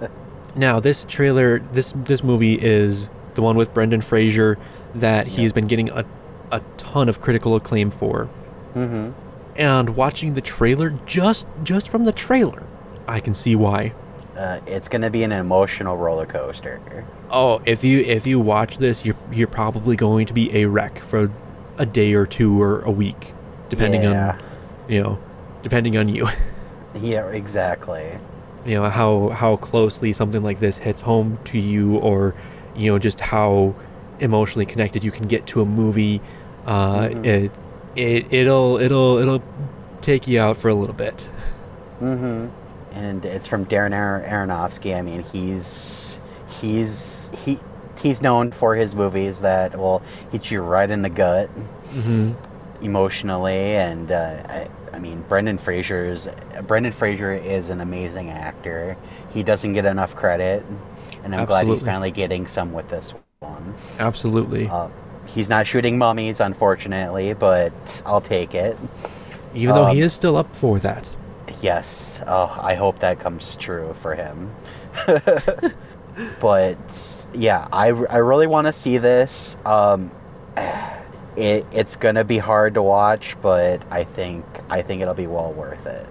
[0.55, 4.59] now, this trailer, this this movie is the one with Brendan Fraser
[4.95, 6.05] that he's been getting a,
[6.53, 8.27] a ton of critical acclaim for.
[8.75, 9.11] hmm
[9.57, 12.63] And watching the trailer, just just from the trailer,
[13.09, 13.93] I can see why.
[14.37, 16.81] Uh, it's gonna be an emotional roller coaster.
[17.31, 21.01] Oh, if you if you watch this, you're you're probably going to be a wreck
[21.01, 21.31] for
[21.79, 23.33] a day or two or a week,
[23.69, 24.33] depending Yeah.
[24.39, 24.39] on
[24.89, 25.19] you know,
[25.63, 26.29] depending on you.
[26.95, 28.05] Yeah, exactly.
[28.67, 32.35] you know how how closely something like this hits home to you or
[32.77, 33.75] you know just how
[34.21, 36.21] emotionally connected you can get to a movie,
[36.67, 37.27] uh, Mhm.
[37.27, 37.51] it
[37.97, 39.43] it it'll it'll it'll
[40.01, 41.25] take you out for a little bit.
[42.01, 42.49] Mm-hmm.
[42.99, 44.97] And it's from Darren Ar- Aronofsky.
[44.97, 46.21] I mean, he's
[46.61, 47.59] he's he
[48.03, 51.49] he's known for his movies that will hit you right in the gut
[51.95, 52.33] mm-hmm.
[52.85, 56.29] emotionally, and uh, I, I mean, Brendan Fraser's
[56.67, 58.97] Brendan Fraser is an amazing actor.
[59.31, 60.65] He doesn't get enough credit,
[61.25, 63.75] and I'm glad he's finally getting some with this one.
[63.99, 64.69] Absolutely.
[64.69, 64.89] Uh,
[65.33, 68.77] he's not shooting mummies, unfortunately, but I'll take it.
[69.55, 71.09] Even though he um, is still up for that.
[71.61, 72.23] Yes.
[72.27, 74.55] Oh, I hope that comes true for him.
[76.41, 79.57] but yeah, I, I really want to see this.
[79.65, 80.11] Um,
[81.37, 85.53] it, it's gonna be hard to watch, but I think I think it'll be well
[85.53, 86.07] worth it.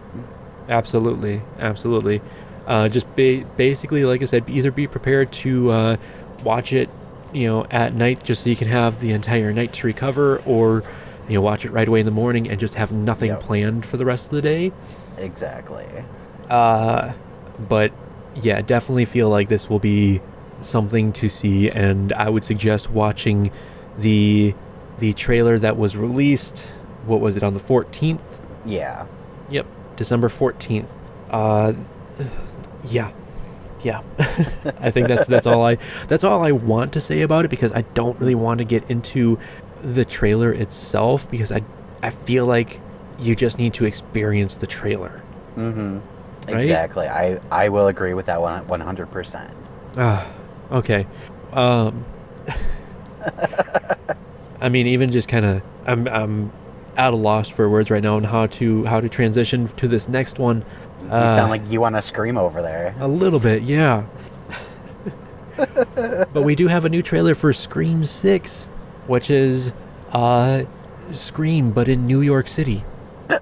[0.70, 2.22] Absolutely, absolutely.
[2.66, 5.98] Uh, just ba- basically, like I said, either be prepared to uh,
[6.44, 6.90] watch it,
[7.34, 10.84] you know, at night, just so you can have the entire night to recover, or
[11.28, 13.40] you know, watch it right away in the morning and just have nothing Yep.
[13.42, 14.72] planned for the rest of the day.
[15.18, 15.86] Exactly.
[16.50, 17.14] Uh,
[17.70, 17.92] but
[18.36, 20.20] yeah, definitely feel like this will be
[20.62, 23.52] something to see, and I would suggest watching
[23.98, 24.54] the
[24.98, 26.60] the trailer that was released.
[27.06, 28.40] What was it on the fourteenth?
[28.66, 29.06] Yeah.
[29.50, 30.88] Yep, December 14th.
[31.30, 31.74] Uh
[32.86, 33.12] yeah.
[33.84, 34.02] Yeah.
[34.80, 37.72] I think that's that's all I that's all I want to say about it because
[37.72, 39.40] I don't really want to get into
[39.84, 41.64] the trailer itself because I
[42.04, 42.80] I feel like
[43.20, 45.22] you just need to experience the trailer.
[45.56, 46.00] Mm-hmm.
[46.48, 46.58] Right?
[46.58, 47.08] Exactly.
[47.08, 49.54] I I will agree with that one one hundred percent.
[49.98, 50.28] Ah,
[50.72, 51.08] okay.
[51.54, 52.06] Um
[54.62, 56.52] I mean even just kind of I'm I'm
[56.98, 60.08] at a loss for words right now on how to how to transition to this
[60.08, 60.66] next one.
[61.12, 62.96] You Uh, sound like you want to scream over there.
[63.00, 64.04] A little bit, yeah.
[66.34, 68.66] but we do have a new trailer for Scream 6,
[69.08, 69.74] which is
[70.14, 70.64] uh
[71.12, 72.84] Scream but in New York City.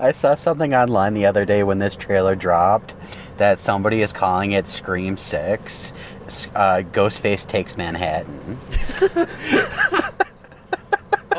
[0.00, 2.94] I saw something online the other day when this trailer dropped
[3.36, 5.92] that somebody is calling it Scream 6.
[6.26, 8.58] S- Uh, Ghostface takes Manhattan.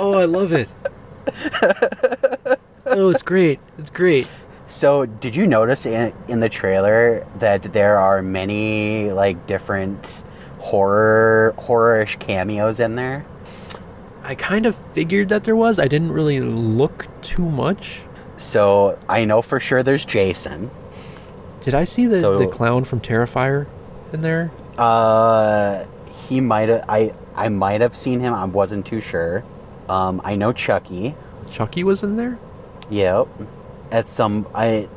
[0.02, 0.70] Oh, I love it.
[2.90, 3.60] oh, it's great.
[3.78, 4.28] It's great.
[4.68, 10.24] So, did you notice in, in the trailer that there are many like different
[10.60, 13.26] horror horror-ish cameos in there?
[14.24, 15.80] I kind of figured that there was.
[15.80, 18.04] I didn't really look too much.
[18.38, 20.70] So, I know for sure there's Jason.
[21.62, 23.68] Did I see the, the clown from Terrifier
[24.14, 24.52] in there?
[24.78, 25.86] Uh,
[26.30, 28.34] he might have I I might have seen him.
[28.34, 29.44] I wasn't too sure.
[29.90, 31.16] Um, I know Chucky.
[31.50, 32.38] Chucky was in there?
[32.90, 33.28] Yep.
[33.92, 34.88] At some I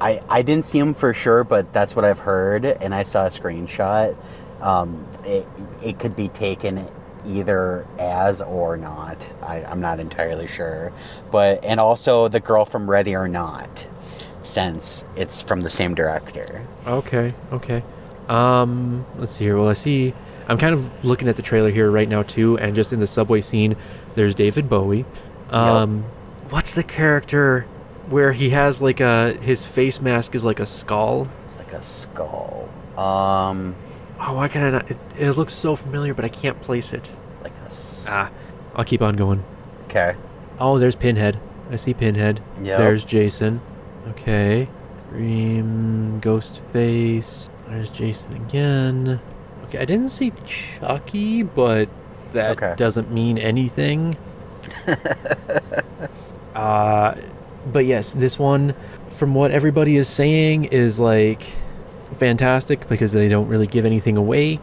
[0.00, 3.26] I I didn't see him for sure, but that's what I've heard and I saw
[3.26, 4.16] a screenshot.
[4.60, 5.46] Um it
[5.82, 6.86] it could be taken
[7.26, 9.36] either as or not.
[9.42, 10.92] I, I'm not entirely sure.
[11.30, 13.86] But and also the girl from Ready or Not,
[14.42, 16.66] since it's from the same director.
[16.86, 17.82] Okay, okay.
[18.28, 19.58] Um, let's see here.
[19.58, 20.14] Well, I see.
[20.48, 23.06] I'm kind of looking at the trailer here right now too, and just in the
[23.06, 23.76] subway scene,
[24.14, 25.04] there's David Bowie.
[25.50, 26.04] Um,
[26.52, 27.62] what's the character
[28.08, 31.26] where he has like a his face mask is like a skull?
[31.46, 32.68] It's like a skull.
[32.96, 33.74] Um
[34.24, 34.88] Oh, why can I not?
[34.90, 37.08] It, it looks so familiar, but I can't place it.
[37.42, 38.30] like a s- Ah,
[38.76, 39.42] I'll keep on going.
[39.86, 40.14] Okay.
[40.60, 41.40] Oh, there's Pinhead.
[41.72, 42.40] I see Pinhead.
[42.62, 42.78] Yep.
[42.78, 43.60] There's Jason.
[44.10, 44.68] Okay.
[45.08, 47.48] Scream, Ghostface.
[47.68, 49.20] There's Jason again.
[49.64, 51.88] Okay, I didn't see Chucky, but
[52.32, 52.74] that Okay.
[52.76, 54.16] doesn't mean anything.
[56.54, 57.14] uh,
[57.72, 58.74] but yes, this one,
[59.10, 61.42] from what everybody is saying, is like
[62.14, 64.58] fantastic because they don't really give anything away,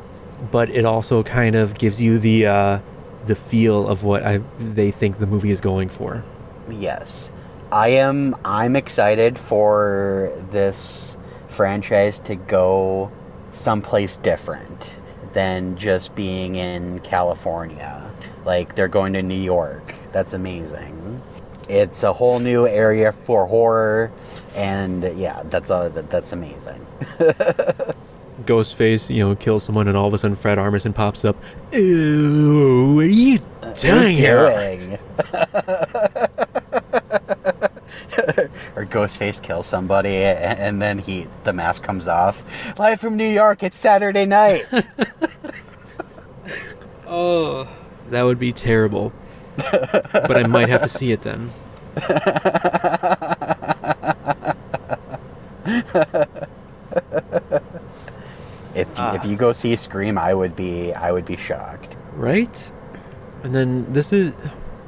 [0.51, 2.79] but it also kind of gives you the uh,
[3.27, 6.23] the feel of what I they think the movie is going for.
[6.69, 7.31] Yes.
[7.71, 11.15] I am I'm excited for this
[11.47, 13.11] franchise to go
[13.51, 14.99] someplace different
[15.33, 18.11] than just being in California.
[18.45, 19.93] Like they're going to New York.
[20.11, 21.21] That's amazing.
[21.69, 24.11] It's a whole new area for horror
[24.55, 26.85] and yeah, that's uh, a, that's amazing.
[28.45, 31.35] Ghostface, you know, kills someone, and all of a sudden Fred Armisen pops up.
[31.73, 33.39] Ew, what are you
[33.75, 34.49] doing here?
[34.49, 34.93] doing?
[38.75, 42.43] or Ghostface kills somebody a- and then he the mask comes off.
[42.79, 44.65] Live from New York, it's Saturday night.
[47.11, 47.67] Oh,
[48.11, 49.11] that would be terrible.
[50.13, 51.51] But I might have to see it then.
[58.75, 61.97] if you, if you go see Scream, I would be I would be shocked.
[62.13, 62.71] right?
[63.43, 64.33] And then this is,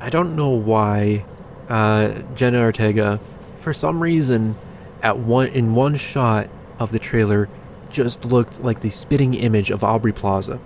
[0.01, 1.23] I don't know why,
[1.69, 3.17] uh, Jenna Ortega,
[3.61, 4.55] for some reason,
[5.01, 6.49] at one in one shot
[6.79, 7.47] of the trailer,
[7.89, 10.59] just looked like the spitting image of Aubrey Plaza.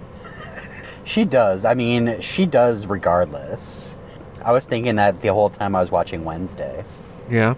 [1.05, 1.63] She does.
[1.63, 3.97] I mean, she does regardless.
[4.43, 6.83] I was thinking that the whole time I was watching Wednesday.
[7.29, 7.55] Yeah.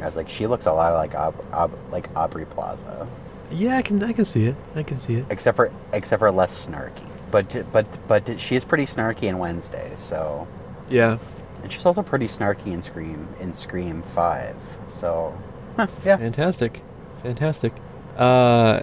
[0.00, 3.06] I was like, she looks a lot like Aub- Aub- like Aubrey Plaza,
[3.50, 4.54] Yeah, I can I can see it.
[4.74, 5.26] I can see it.
[5.30, 7.06] except for except for less snarky.
[7.30, 9.92] But but but she is pretty snarky in Wednesday.
[9.96, 10.46] So,
[10.88, 11.18] Yeah.
[11.62, 14.56] and she's also pretty snarky in Scream in Scream Five.
[14.88, 15.36] So,
[15.76, 16.16] huh, yeah.
[16.16, 16.82] Fantastic.
[17.22, 17.72] Fantastic.
[18.18, 18.80] Uh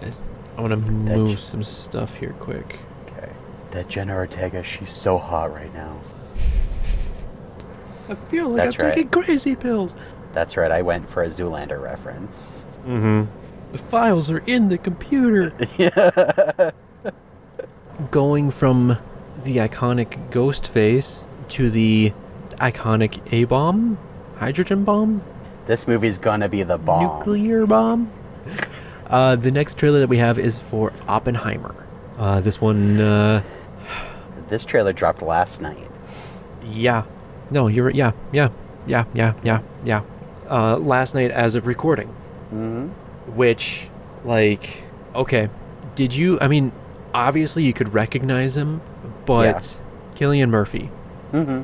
[0.56, 2.78] I want to move some stuff here quick.
[3.70, 3.78] Okay.
[3.82, 5.98] That Jenna Ortega, she's so hot right now.
[8.08, 8.94] I feel like That's I'm right.
[8.94, 9.94] taking crazy pills.
[10.32, 10.70] That's right.
[10.70, 12.66] I went for a Zoolander reference.
[12.84, 13.24] Mm-hmm.
[13.72, 15.52] The files are in the computer.
[18.10, 18.98] Going from
[19.44, 22.12] the iconic ghost face to the
[22.56, 23.98] iconic A bomb,
[24.38, 25.22] hydrogen bomb,
[25.66, 27.18] This movie's gonna be the bomb.
[27.18, 28.10] nuclear bomb.
[29.10, 31.74] Uh, the next trailer that we have is for Oppenheimer.
[32.16, 33.42] Uh, this one, uh,
[34.50, 35.88] This trailer dropped last night.
[36.64, 37.04] yeah,
[37.50, 37.90] no, you're.
[37.90, 38.50] Yeah, yeah,
[38.86, 40.02] yeah, yeah, yeah, yeah.
[40.48, 42.08] Uh, last night as of recording.
[42.50, 42.88] hmm
[43.36, 43.88] which
[44.24, 44.82] like
[45.14, 45.48] okay
[45.94, 46.72] did you i mean
[47.14, 48.80] obviously you could recognize him
[49.24, 49.80] but
[50.16, 50.90] Cillian Murphy
[51.30, 51.62] hmm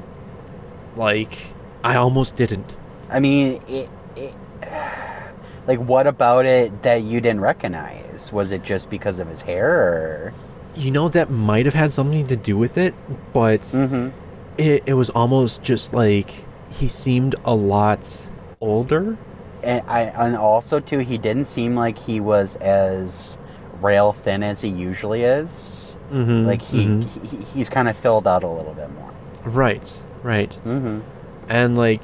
[0.94, 1.38] like
[1.82, 2.76] i almost didn't
[3.10, 4.34] I mean, it, it,
[5.66, 8.32] like, what about it that you didn't recognize?
[8.32, 10.34] Was it just because of his hair, or?
[10.76, 12.94] You know that might have had something to do with it
[13.32, 14.10] but Mm-hmm.
[14.58, 18.28] it, it was almost just like he seemed a lot
[18.60, 19.16] older
[19.62, 23.38] And I, and also too, he didn't seem like he was as
[23.80, 25.98] rail thin as he usually is.
[26.12, 29.12] mm-hmm, Like he, he he's kind of filled out a little bit more.
[29.44, 31.00] right right Mm-hmm.
[31.48, 32.02] and like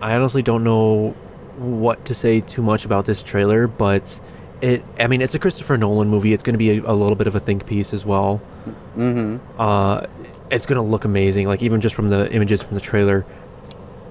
[0.00, 1.14] i honestly don't know
[1.58, 4.18] what to say too much about this trailer but
[4.62, 7.14] it i mean it's a christopher nolan movie it's going to be a, a little
[7.16, 8.40] bit of a think piece as well
[8.96, 9.38] Mm-hmm.
[9.60, 10.06] uh
[10.50, 13.26] it's going to look amazing like even just from the images from the trailer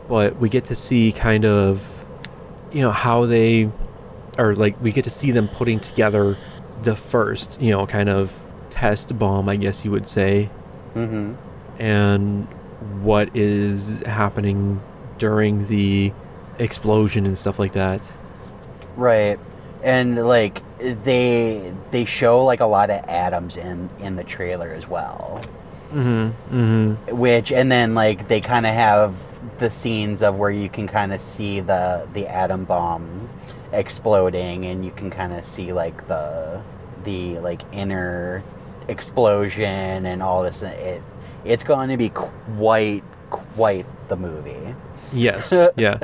[0.10, 1.82] but we get to see kind of
[2.74, 3.72] you know how they
[4.38, 6.36] or like we get to see them putting together
[6.84, 8.38] the first you know kind of
[8.72, 10.50] test bomb i guess you would say
[10.96, 11.36] Mm-hmm.
[11.82, 12.46] and
[13.02, 14.82] what is happening
[15.20, 16.12] during the
[16.60, 18.02] explosion and stuff like that.
[18.98, 19.40] Right.
[19.84, 24.88] And like they they show like a lot of atoms in in the trailer as
[24.88, 25.42] well.
[25.90, 26.56] Mm-hmm.
[26.56, 27.18] Mm-hmm.
[27.18, 29.16] Which and then like they kind of have
[29.60, 33.30] the scenes of where you can kind of see the the atom bomb
[33.74, 36.62] exploding and you can kind of see like the
[37.04, 38.44] the like inner
[38.88, 41.02] explosion and all this it
[41.46, 44.76] it's going to be quite quite the movie.
[45.14, 45.54] Yes.
[45.78, 46.00] yeah.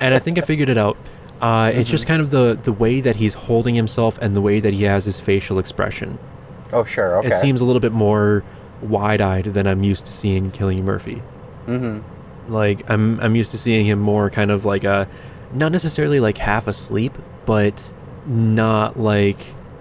[0.00, 0.96] And I think I figured it out.
[1.40, 4.60] Uh, It's just kind of the the way that he's holding himself and the way
[4.60, 6.18] that he has his facial expression.
[6.72, 7.28] Oh sure, okay.
[7.28, 8.44] It seems a little bit more
[8.82, 11.22] wide-eyed than I'm used to seeing Cillian Murphy.
[11.66, 12.02] Mhm.
[12.48, 15.08] Like I'm I'm used to seeing him more kind of like a
[15.52, 17.16] not necessarily like half asleep,
[17.46, 17.92] but
[18.26, 19.38] not like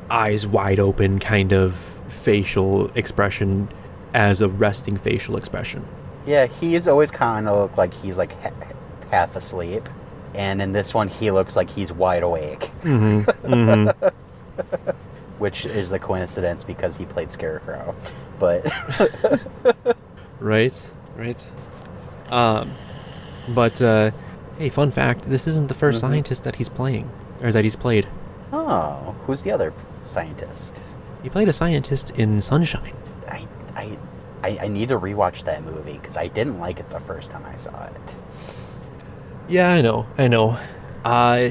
[0.09, 1.75] eyes wide open kind of
[2.07, 3.69] facial expression
[4.13, 5.85] as a resting facial expression.
[6.25, 8.51] Yeah, he's always kind of like he's like ha-
[9.11, 9.87] half asleep,
[10.35, 13.29] and in this one he looks like he's wide awake, Mm-hmm.
[13.53, 14.89] mm-hmm.
[15.39, 17.95] which is a coincidence because he played Scarecrow.
[18.39, 18.65] But
[20.39, 21.45] Right, right.
[22.29, 22.73] Um,
[23.49, 24.11] but uh,
[24.57, 25.99] hey, fun fact: this isn't the 1st Mhm.
[25.99, 27.09] scientist that he's playing,
[27.41, 28.07] or that he's played.
[28.53, 30.81] oh, who's the other scientist?
[31.23, 32.93] He played a scientist in Sunshine.
[33.27, 33.97] I I
[34.43, 37.43] I, I need to rewatch that movie because I didn't like it the first time
[37.45, 38.15] I saw it.
[39.49, 40.59] Yeah, I know, I know.
[41.03, 41.49] Uh,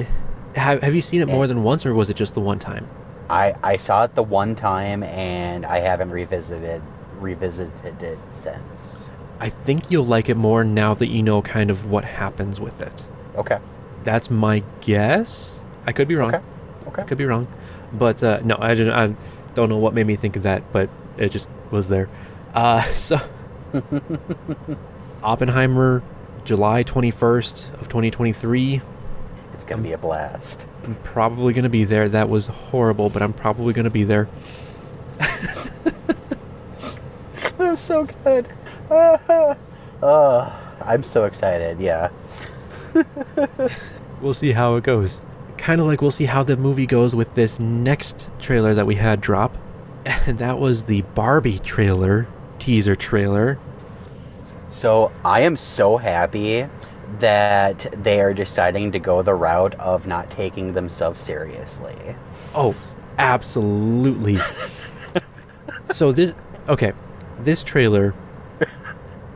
[0.55, 2.87] have Have you seen it more than once, or was it just the one time?
[3.29, 6.81] I I saw it the one time and I haven't revisited
[7.19, 9.11] revisited it since.
[9.39, 12.81] I think you'll like it more now that you know kind of what happens with
[12.81, 13.05] it.
[13.35, 13.59] Okay.
[14.03, 15.59] That's my guess.
[15.85, 16.33] I could be wrong.
[16.33, 16.45] Okay.
[16.87, 17.03] Okay.
[17.03, 17.47] Could be wrong,
[17.93, 19.13] but uh, no, I, just, I
[19.53, 22.09] don't know what made me think of that, but it just was there.
[22.53, 23.19] Uh, so
[25.23, 26.01] Oppenheimer,
[26.45, 28.81] July twenty first of twenty twenty three.
[29.53, 30.67] It's gonna be a blast.
[30.85, 32.07] I'm probably gonna be there.
[32.09, 34.27] That was horrible, but I'm probably gonna be there.
[37.57, 38.47] That was so good.
[38.89, 40.51] uh,
[40.85, 41.79] I'm so excited.
[41.79, 42.09] Yeah.
[44.21, 45.21] We'll see how it goes.
[45.57, 48.95] Kind of like we'll see how the movie goes with this next trailer that we
[48.95, 49.57] had drop.
[50.05, 52.27] And that was the Barbie trailer,
[52.59, 53.57] teaser trailer.
[54.79, 56.65] So I am so happy
[57.19, 61.97] that they are deciding to go the route of not taking themselves seriously.
[62.55, 62.73] Oh,
[63.17, 64.37] absolutely.
[65.91, 66.33] so this
[66.69, 66.93] okay,
[67.39, 68.13] this trailer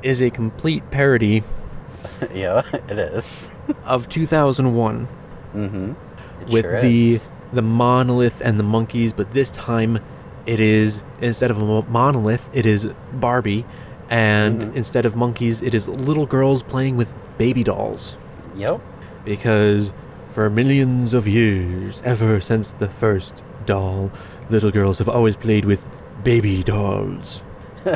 [0.02, 1.44] is a complete parody
[2.34, 3.52] yeah, it is.
[3.84, 5.10] of 2001
[5.54, 6.52] Mm-hmm.
[6.52, 7.30] With sure the is.
[7.52, 10.00] the monolith and the monkeys, but this time
[10.46, 13.66] it is instead of a monolith, it is Barbie,
[14.14, 14.76] and Mhm.
[14.76, 18.16] instead of monkeys, it is little girls playing with baby dolls.
[18.56, 18.80] Yep.
[19.26, 19.92] Because
[20.34, 24.12] for millions of years, ever since the first doll,
[24.50, 25.88] little girls have always played with
[26.24, 27.44] baby dolls.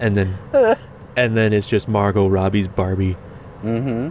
[0.00, 0.36] and then
[1.16, 3.16] and then it's just Margot Robbie's Barbie.
[3.64, 4.08] Mm-hmm.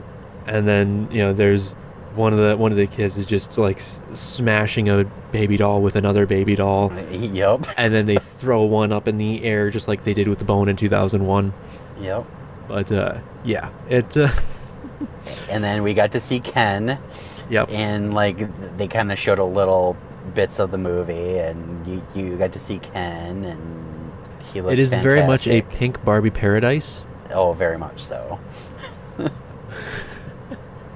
[0.47, 1.75] And then, you know, there's
[2.15, 3.81] one of the one of the kids is just like
[4.13, 6.91] smashing a baby doll with another baby doll.
[7.11, 7.67] Yep.
[7.77, 10.45] And then they throw one up in the air just like they did with the
[10.45, 11.53] bone in 2001.
[11.99, 12.25] Yep.
[12.67, 14.29] But uh yeah, it uh,
[15.49, 16.99] And then we got to see Ken,
[17.49, 17.69] yep.
[17.69, 18.37] and like
[18.77, 19.95] they kind of showed a little
[20.33, 24.11] bits of the movie, and you you got to see Ken, and
[24.51, 24.73] he looks.
[24.73, 27.01] It is very much a pink Barbie paradise.
[27.31, 28.39] Oh, very much so.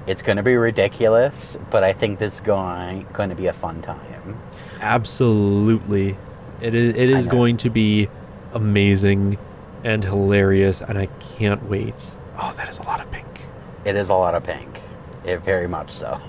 [0.06, 3.52] it's going to be ridiculous, but I think this is going going to be a
[3.52, 4.38] fun time.
[4.80, 6.16] Absolutely.
[6.60, 8.08] It is it is going to be
[8.52, 9.38] amazing
[9.82, 12.16] and hilarious and I can't wait.
[12.38, 13.46] Oh, that is a lot of pink.
[13.84, 14.80] It is a lot of pink.
[15.24, 16.20] It very much so.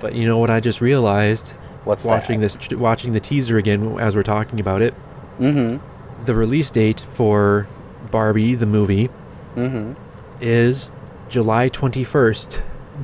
[0.00, 1.50] But you know what I just realized
[1.84, 2.58] What's watching that?
[2.58, 4.94] this watching the teaser again as we're talking about it.
[5.38, 6.24] Mm-hmm.
[6.24, 7.68] The release date for
[8.10, 9.10] Barbie the movie
[9.56, 10.01] Mm-hmm.
[10.42, 10.90] Is
[11.28, 12.62] July 21st,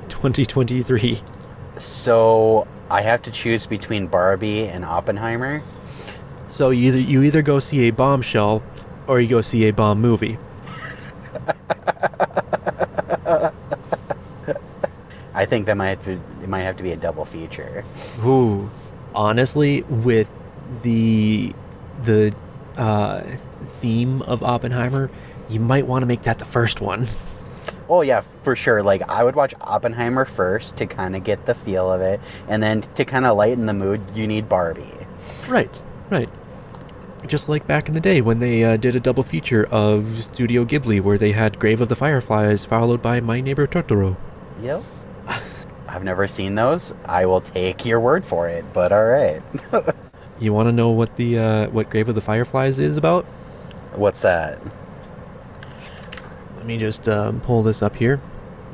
[0.08, 1.22] 2023.
[1.78, 5.62] So I have to choose between Barbie and Oppenheimer.
[6.50, 8.62] So you either you either go see a bombshell
[9.06, 10.36] or you go see a bomb movie.
[15.34, 16.12] I think that might have to
[16.42, 17.84] it might have to be a double feature.
[18.24, 18.68] Ooh,
[19.14, 20.28] honestly, with
[20.82, 21.52] the
[22.02, 22.34] the
[22.76, 23.22] uh,
[23.80, 25.10] theme of Oppenheimer,
[25.48, 27.06] you might want to make that the first one.
[27.88, 28.82] Oh yeah, for sure.
[28.82, 32.62] Like I would watch Oppenheimer first to kind of get the feel of it, and
[32.62, 34.92] then to kind of lighten the mood, you need Barbie.
[35.48, 35.80] Right,
[36.10, 36.28] right.
[37.26, 40.64] Just like back in the day when they uh, did a double feature of Studio
[40.64, 44.16] Ghibli, where they had Grave of the Fireflies followed by My Neighbor Totoro.
[44.62, 44.82] Yep.
[45.88, 46.94] I've never seen those.
[47.06, 48.64] I will take your word for it.
[48.72, 49.42] But all right.
[50.40, 53.24] You want to know what the uh, what Grave of the Fireflies is about?
[53.94, 54.60] What's that?
[56.68, 58.20] Me just um, pull this up here.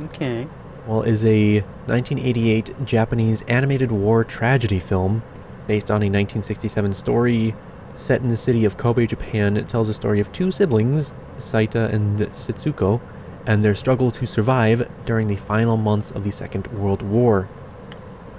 [0.06, 0.48] Okay.
[0.88, 5.22] Well, is a 1988 Japanese animated war tragedy film
[5.68, 7.54] based on a 1967 story
[7.94, 9.56] set in the city of Kobe, Japan.
[9.56, 13.00] It tells the story of two siblings, Seita and Setsuko,
[13.46, 17.48] and their struggle to survive during the final months of the Second World War.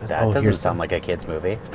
[0.02, 1.58] That Oh, doesn't sound like a kid's movie.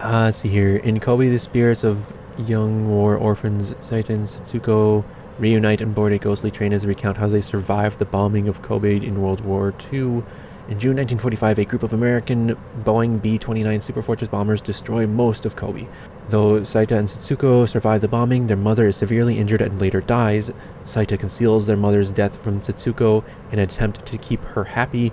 [0.00, 0.76] Uh, let's see here.
[0.76, 2.08] In Kobe, the spirits of
[2.38, 5.04] young war orphans Seita and Setsuko
[5.38, 8.62] reunite and board a ghostly train as they recount how they survived the bombing of
[8.62, 10.22] Kobe in World War II.
[10.68, 15.56] In June 1945, a group of American Boeing B 29 Superfortress bombers destroy most of
[15.56, 15.86] Kobe.
[16.28, 20.50] Though Seita and Setsuko survive the bombing, their mother is severely injured and later dies.
[20.84, 25.08] Seita conceals their mother's death from Setsuko in an attempt to keep her happy,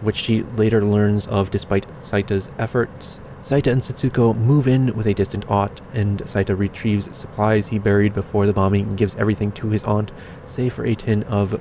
[0.00, 3.19] which she later learns of despite Seita's efforts.
[3.42, 8.12] Seita and Setsuko move in with a distant aunt, and Seita retrieves supplies he buried
[8.12, 10.12] before the bombing and gives everything to his aunt,
[10.44, 11.54] save for a tin of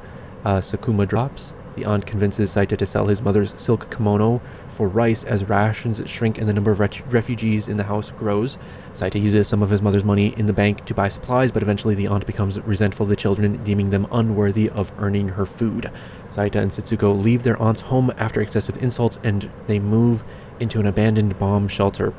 [0.43, 1.53] uh, Sakuma drops.
[1.75, 4.41] The aunt convinces Seita to sell his mother's silk kimono
[4.73, 8.57] for rice as rations shrink and the number of ret- refugees in the house grows.
[8.93, 11.95] Seita uses some of his mother's money in the bank to buy supplies, but eventually
[11.95, 15.89] the aunt becomes resentful of the children, deeming them unworthy of earning her food.
[16.29, 20.25] Seita and Setsuko leave their aunt's home after excessive insults and they move
[20.59, 22.13] into an abandoned bomb shelter.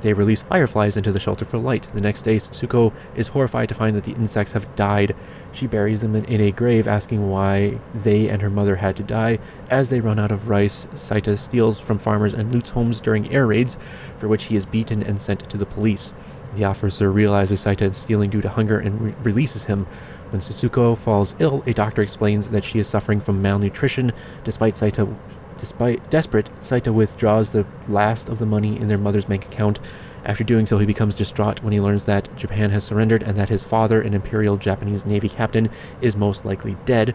[0.00, 1.88] They release fireflies into the shelter for light.
[1.92, 5.16] The next day, Setsuko is horrified to find that the insects have died.
[5.52, 9.40] She buries them in, a grave, asking why they and her mother had to die.
[9.70, 13.46] As they run out of rice, Seita steals from farmers and loots homes during air
[13.46, 13.76] raids,
[14.18, 16.12] for which he is beaten and sent to the police.
[16.54, 19.86] The officer realizes Seita is stealing due to hunger and re- releases him.
[20.30, 24.12] When Setsuko falls ill, a doctor explains that she is suffering from malnutrition.
[24.44, 25.12] Despite Seita
[25.58, 29.80] Despite desperate, Seita withdraws the last of the money in their mother's bank account.
[30.24, 33.48] After doing so, he becomes distraught when he learns that Japan has surrendered and that
[33.48, 35.68] his father, an Imperial Japanese Navy captain,
[36.00, 37.14] is most likely dead,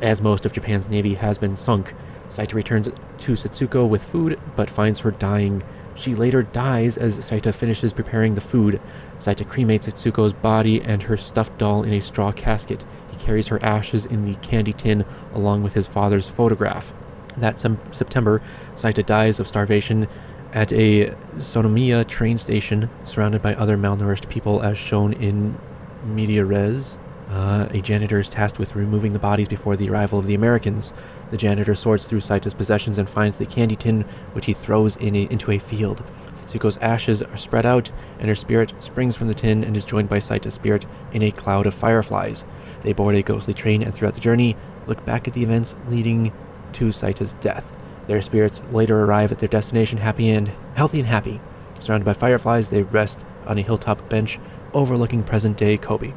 [0.00, 1.94] as most of Japan's navy has been sunk.
[2.28, 2.88] Seita returns
[3.18, 5.62] to Setsuko with food, but finds her dying.
[5.94, 8.80] She later dies as Seita finishes preparing the food.
[9.18, 12.84] Seita cremates Setsuko's body and her stuffed doll in a straw casket.
[13.10, 16.94] He carries her ashes in the candy tin along with his father's photograph.
[17.38, 18.42] That September,
[18.74, 20.08] Seita dies of starvation
[20.52, 25.58] at a Sannomiya train station, surrounded by other malnourished people, as shown in
[26.04, 26.98] media res.
[27.30, 30.92] Uh, a janitor is tasked with removing the bodies before the arrival of the Americans.
[31.30, 34.02] The janitor sorts through Seita's possessions and finds the candy tin,
[34.34, 36.04] which he throws in a, into a field.
[36.34, 40.10] Setsuko's ashes are spread out, and her spirit springs from the tin and is joined
[40.10, 42.44] by Seita's spirit in a cloud of fireflies.
[42.82, 44.54] They board a ghostly train and throughout the journey
[44.86, 46.32] look back at the events leading
[46.74, 47.76] to Seita's death.
[48.06, 51.40] Their spirits later arrive at their destination happy and healthy and happy.
[51.80, 54.38] Surrounded by fireflies, they rest on a hilltop bench
[54.72, 56.12] overlooking present-day Kobe.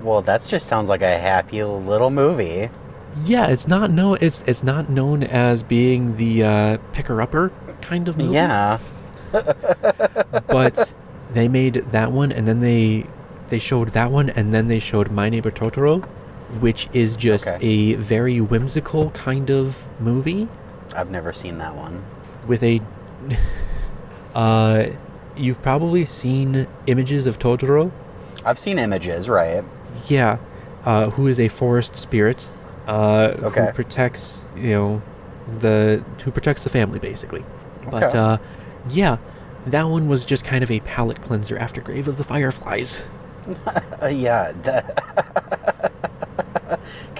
[0.00, 2.70] Well, that just sounds like a happy little movie.
[3.24, 8.16] Yeah, it's not no, it's it's not known as being the uh, picker-upper kind of
[8.16, 8.34] movie.
[8.34, 8.78] Yeah.
[10.46, 10.94] but
[11.32, 13.06] they made that one, and then they
[13.48, 16.08] they showed that one, and then they showed My Neighbor Totoro,
[16.58, 17.58] which is just Okay.
[17.66, 20.48] a very whimsical kind of movie
[20.94, 22.02] I've never seen that one.
[22.48, 22.80] with a.
[24.34, 24.86] uh,
[25.36, 27.90] you've probably seen images of Totoro.
[28.44, 29.62] I've seen images, right?
[30.08, 30.38] Yeah,
[30.84, 32.48] uh, who is a forest spirit,
[32.88, 33.66] uh, Okay.
[33.66, 35.02] who protects you know
[35.60, 37.44] the who protects the family basically.
[37.90, 38.38] But uh,
[38.88, 39.18] yeah,
[39.66, 43.02] that one was just kind of a palate cleanser after Grave of the Fireflies.
[44.10, 44.52] Yeah.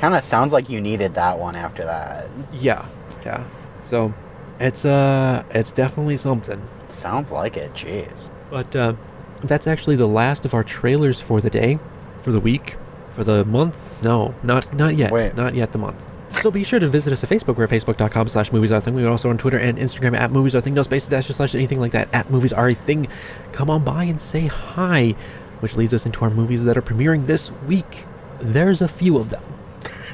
[0.01, 2.29] kind of sounds like you needed that one after that.
[2.53, 2.87] Yeah,
[3.25, 3.45] yeah.
[3.85, 4.13] So
[4.59, 6.61] it's uh it's definitely something.
[6.89, 7.73] Sounds like it.
[7.73, 8.31] Jeez.
[8.51, 8.95] But uh,
[9.43, 11.79] that's actually the last of our trailers for the day,
[12.19, 12.77] for the week,
[13.13, 14.03] for the month.
[14.03, 15.13] No, not not yet.
[15.13, 15.35] Wait.
[15.37, 16.07] Not yet the month.
[16.31, 17.57] So be sure to visit us at Facebook.
[17.57, 18.95] We're at facebook.com slash movies are thing.
[18.95, 20.75] We're also on Twitter and Instagram at movies are thing.
[20.75, 22.09] No spaces, dash, slash anything like that.
[22.15, 23.09] At movies are a thing.
[23.53, 25.15] Come on by and say hi.
[25.59, 28.07] Which leads us into our movies that are premiering this week.
[28.41, 29.43] There's a few of them.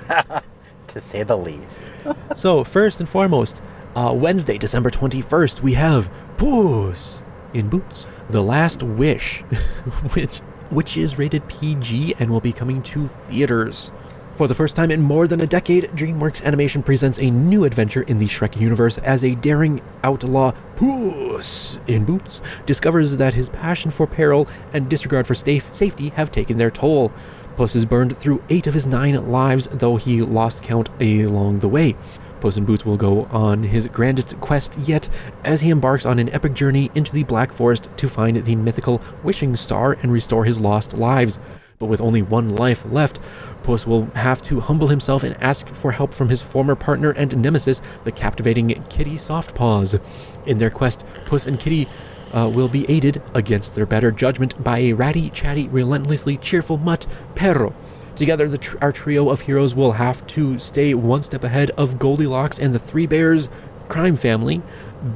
[0.88, 1.92] To say the least.
[2.36, 3.60] So, first and foremost,
[3.94, 7.22] uh, Wednesday, December 21st, we have Puss
[7.54, 9.40] in Boots, The Last Wish,
[10.12, 10.38] which,
[10.70, 13.90] which is rated PG and will be coming to theaters.
[14.36, 18.02] For the first time in more than a decade, DreamWorks Animation presents a new adventure
[18.02, 23.90] in the Shrek universe as a daring outlaw, Puss in Boots, discovers that his passion
[23.90, 27.12] for peril and disregard for safe safety have taken their toll.
[27.56, 31.68] Puss is burned through eight of his nine lives, though he lost count along the
[31.68, 31.96] way.
[32.40, 35.08] Puss in Boots will go on his grandest quest yet
[35.44, 39.00] as he embarks on an epic journey into the Black Forest to find the mythical
[39.22, 41.38] Wishing Star and restore his lost lives.
[41.78, 43.18] But with only one life left,
[43.62, 47.36] Puss will have to humble himself and ask for help from his former partner and
[47.36, 50.00] nemesis, the captivating Kitty Softpaws.
[50.46, 51.88] In their quest, Puss and Kitty
[52.32, 57.06] uh, will be aided against their better judgment by a ratty, chatty, relentlessly cheerful mutt,
[57.34, 57.74] Perro.
[58.14, 61.98] Together, the tr- our trio of heroes will have to stay one step ahead of
[61.98, 63.48] Goldilocks and the Three Bears
[63.88, 64.62] crime family,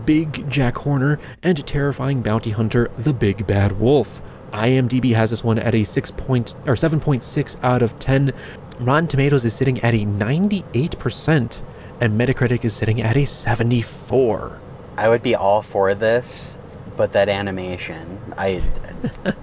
[0.05, 4.21] Big Jack Horner, and terrifying bounty hunter, the Big Bad Wolf.
[4.53, 8.33] IMDb has this one at a six point or seven point six out of ten.
[8.79, 11.63] Rotten Tomatoes is sitting at a ninety-eight percent,
[12.01, 14.59] and Metacritic is sitting at a seventy-four.
[14.97, 16.59] I would be all for this,
[16.97, 18.63] but that animation, I,
[19.25, 19.35] th-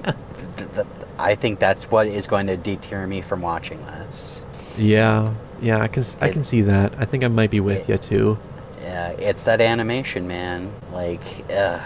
[0.76, 0.88] th-
[1.18, 4.44] I think that's what is going to deter me from watching this.
[4.78, 6.94] Yeah, yeah, I can I It- can see that.
[7.00, 8.40] I think I might be with it- you too.
[8.82, 10.72] Yeah, it's that animation, man.
[10.94, 11.82] Like, ugh.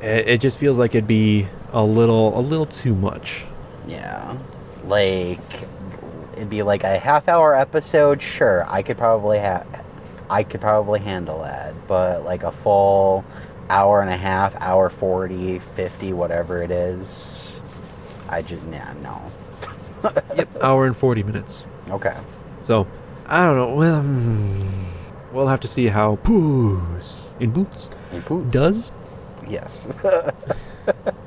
[0.00, 3.44] It, it just feels like it'd be a little a little too much.
[3.86, 4.38] yeah,
[4.86, 5.40] like
[6.34, 8.22] it'd be like a half-hour episode.
[8.22, 9.66] Sure, I could probably have,
[10.30, 11.74] I could probably handle that.
[11.86, 13.24] But like a full
[13.70, 17.62] hour and a half, hour 40, 50, whatever it is,
[18.30, 19.20] I just yeah no.
[20.36, 21.64] Yep, hour and forty minutes.
[21.90, 22.14] Okay.
[22.62, 22.86] So
[23.26, 23.74] I don't know.
[23.74, 28.50] Well, hmm, we'll have to see how Puss in Boots Hey, Poots.
[28.50, 28.90] does.
[29.48, 29.88] Yes.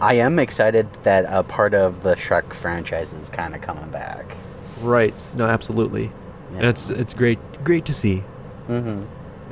[0.00, 4.34] I am excited that a part of the Shrek franchise is kind of coming back.
[4.80, 5.14] Right.
[5.36, 6.04] No, absolutely.
[6.52, 6.56] Yeah.
[6.58, 8.24] And it's it's great great to see,
[8.68, 9.02] Mm-hmm.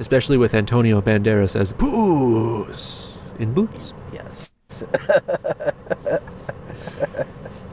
[0.00, 3.92] especially with Antonio Banderas as Puss in Boots.
[4.12, 4.50] Yes.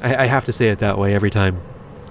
[0.01, 1.59] I, I have to say it that way every time.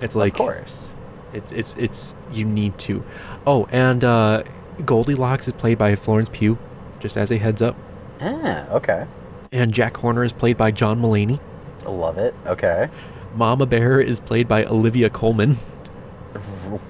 [0.00, 0.94] It's like of course.
[1.32, 3.04] It's it's it's you need to.
[3.46, 4.42] Oh, and uh,
[4.84, 6.58] Goldilocks is played by Florence Pugh,
[7.00, 7.76] just as a heads up.
[8.20, 9.06] Ah, okay.
[9.52, 11.40] And Jack Horner is played by John Mulaney.
[11.86, 12.34] Love it.
[12.46, 12.88] Okay.
[13.34, 15.56] Mama Bear is played by Olivia Colman.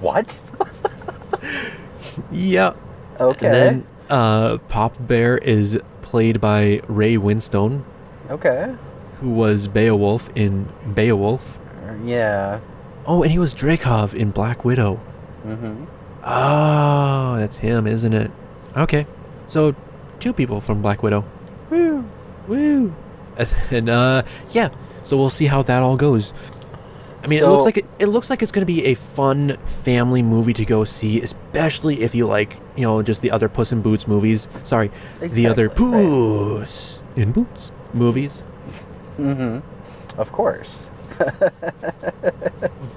[0.01, 0.41] What?
[2.31, 2.73] yeah.
[3.19, 3.45] Okay.
[3.45, 7.83] And then uh, Papa Bear is played by Ray Winstone,
[8.29, 8.75] okay.
[9.19, 11.59] who was Beowulf in Beowulf.
[12.03, 12.59] Yeah.
[13.05, 14.99] Oh, and he was Dreykov in Black Widow.
[15.45, 15.85] Mm-hmm.
[16.23, 18.31] Oh, that's him, isn't it?
[18.75, 19.05] Okay.
[19.47, 19.75] So,
[20.19, 21.25] two people from Black Widow.
[21.69, 22.05] Woo.
[22.47, 22.93] Woo!
[23.71, 24.69] And uh, yeah.
[25.03, 26.33] So we'll see how that all goes.
[27.23, 29.57] I mean, it looks like it, it looks like it's going to be a fun
[29.83, 33.71] family movie to go see, especially if you like, you know, just the other Puss
[33.71, 34.47] in Boots movies.
[34.63, 36.03] Sorry, the other Exactly, right.
[36.03, 38.43] Puss in Boots movies.
[39.17, 40.19] Mm-hmm.
[40.19, 40.91] Of course.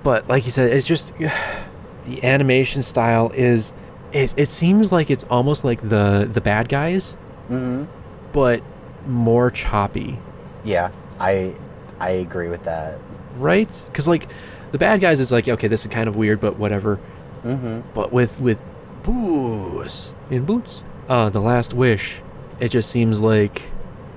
[0.03, 3.73] But like you said, it's just the animation style is.
[4.13, 7.15] It, it seems like it's almost like the the bad guys,
[7.51, 7.85] Mm-hmm.
[8.33, 8.63] but
[9.07, 10.19] more choppy.
[10.65, 10.91] Yeah.
[11.21, 11.55] I
[11.99, 12.99] I agree with that.
[13.37, 13.69] right?
[13.87, 14.27] Because like
[14.71, 16.99] the bad guys is like okay, this is kind of weird, but whatever.
[17.43, 17.81] Mm-hmm.
[17.95, 18.61] But with with
[19.03, 22.21] Puss in Boots, uh, the Last Wish,
[22.61, 23.63] it just seems like,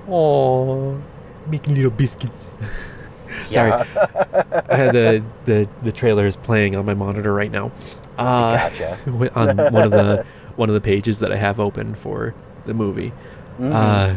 [0.08, 1.00] oh,
[1.48, 2.56] making little biscuits.
[3.46, 3.72] Sorry.
[3.72, 7.72] I had the, the the is playing on my monitor right now.
[8.18, 8.98] Uh, gotcha.
[9.34, 10.24] on one of the
[10.56, 12.34] one of the pages that I have open for
[12.66, 13.12] the movie.
[13.58, 13.72] Mhm.
[13.72, 14.14] Uh,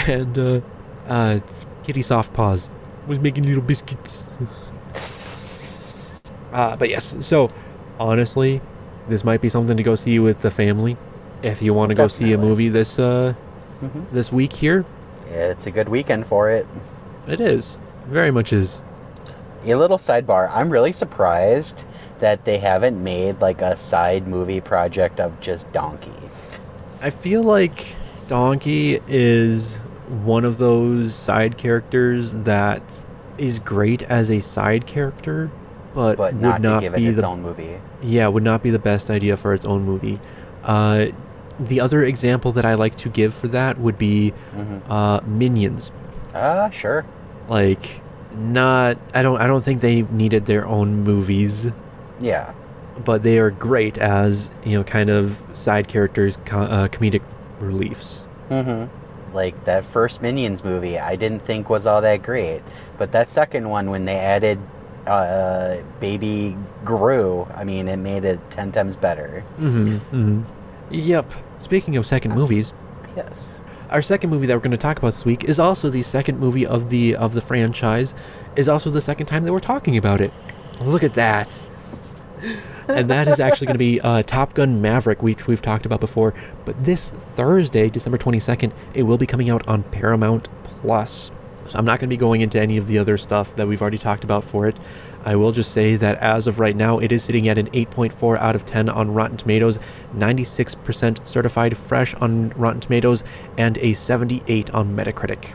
[0.10, 0.60] and uh,
[1.08, 1.38] uh,
[1.84, 2.68] Kitty Softpaws
[3.06, 4.26] was making little biscuits.
[6.52, 7.48] Uh, but yes, so
[7.98, 8.60] honestly,
[9.08, 10.96] this might be something to go see with the family.
[11.42, 13.34] If you want to go see a movie this uh,
[13.82, 14.04] Mhm.
[14.12, 14.84] this week here,
[15.32, 16.64] It's a good weekend for it.
[17.26, 18.80] it is very much is.
[19.66, 20.48] A little sidebar.
[20.54, 21.86] I'm really surprised
[22.24, 26.10] that they haven't made like a side movie project of just Donkey.
[27.02, 27.96] I feel like
[28.28, 29.76] Donkey is
[30.24, 32.82] one of those side characters that
[33.36, 35.50] is great as a side character,
[35.94, 37.78] but, But would not, not, to give it be its the own movie.
[38.02, 40.18] yeah would not be the best idea for its own movie.
[40.62, 41.06] Uh,
[41.60, 44.90] the other example that I like to give for that would be Mm-hmm.
[44.90, 45.92] uh, Minions.
[46.34, 47.04] Ah, sure.
[47.48, 48.00] Like,
[48.34, 51.68] not I don't I don't think they needed their own movies,
[52.20, 52.52] Yeah.
[53.04, 57.22] but they are great as you know kind of side characters, co- uh, comedic
[57.60, 58.24] reliefs.
[58.50, 59.34] Mm-hmm.
[59.34, 62.62] Like that first Minions movie, I didn't think was all that great,
[62.98, 64.60] but that second one, when they added
[65.08, 69.42] uh, Baby Gru, I mean, it made it ten times better.
[69.58, 70.42] Mm-hmm, mm-hmm.
[70.90, 71.32] Yep.
[71.58, 72.72] Speaking of second movies,
[73.16, 73.60] Yes.
[73.90, 76.38] our second movie that we're going to talk about this week is also the second
[76.38, 78.14] movie of the of the franchise.
[78.54, 80.32] Is also the second time that we're talking about it.
[80.80, 81.48] Look at that.
[82.88, 86.00] And that is actually going to be uh, Top Gun Maverick, which we've talked about
[86.00, 86.34] before.
[86.64, 91.30] But this Thursday, December 22nd, it will be coming out on Paramount Plus.
[91.68, 93.80] So I'm not going to be going into any of the other stuff that we've
[93.80, 94.76] already talked about for it.
[95.24, 98.38] I will just say that as of right now, it is sitting at an 8.4
[98.38, 99.78] out of 10 on Rotten Tomatoes,
[100.14, 103.24] 96% certified fresh on Rotten Tomatoes,
[103.56, 105.54] and a 78 on Metacritic.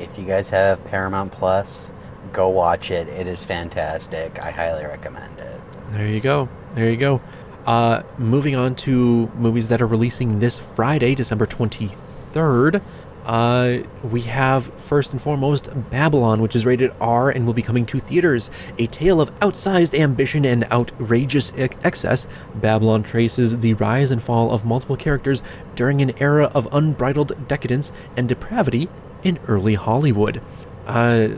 [0.00, 1.92] If you guys have Paramount Plus,
[2.32, 3.06] go watch it.
[3.06, 4.42] It is fantastic.
[4.42, 5.51] I highly recommend it.
[5.92, 6.48] There you go.
[6.74, 7.20] There you go.
[7.66, 12.80] Uh, moving on to movies that are releasing this Friday, December 23rd.
[13.26, 17.84] Uh, we have first and foremost Babylon, which is rated R and will be coming
[17.86, 18.50] to theaters.
[18.78, 24.50] A tale of outsized ambition and outrageous ex- excess, Babylon traces the rise and fall
[24.50, 25.42] of multiple characters
[25.76, 28.88] during an era of unbridled decadence and depravity
[29.22, 30.40] in early Hollywood.
[30.86, 31.28] Uh,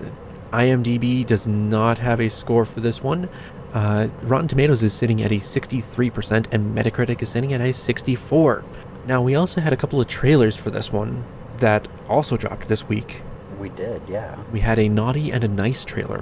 [0.55, 3.29] IMDb does not have a score for this one.
[3.75, 8.65] Uh, Rotten Tomatoes is sitting at a 63%, and Metacritic is sitting at a 64.
[9.07, 11.25] Now, we also had a couple of trailers for this one
[11.59, 13.23] that also dropped this week.
[13.59, 14.41] We did, yeah.
[14.53, 16.21] We had a naughty and a nice trailer,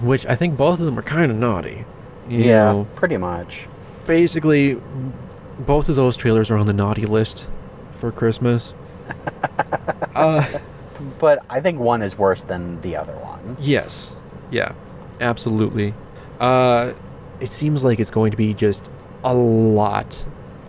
[0.00, 1.84] which I think both of them are kind of naughty.
[2.28, 3.66] Yeah, know, pretty much.
[4.06, 4.80] basically,
[5.60, 7.48] both of those trailers are on the naughty list
[7.98, 8.74] for Christmas.
[10.14, 10.46] uh,
[11.18, 13.56] But I think one is worse than the other one.
[13.60, 14.14] Yes.
[14.50, 14.72] Yeah.
[15.20, 15.94] Absolutely.
[16.40, 16.92] Uh
[17.40, 18.90] it seems like it's going to be just
[19.24, 20.24] a lot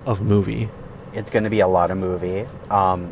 [0.05, 0.69] of movie.
[1.13, 2.45] It's going to be a lot of movie.
[2.69, 3.11] Um,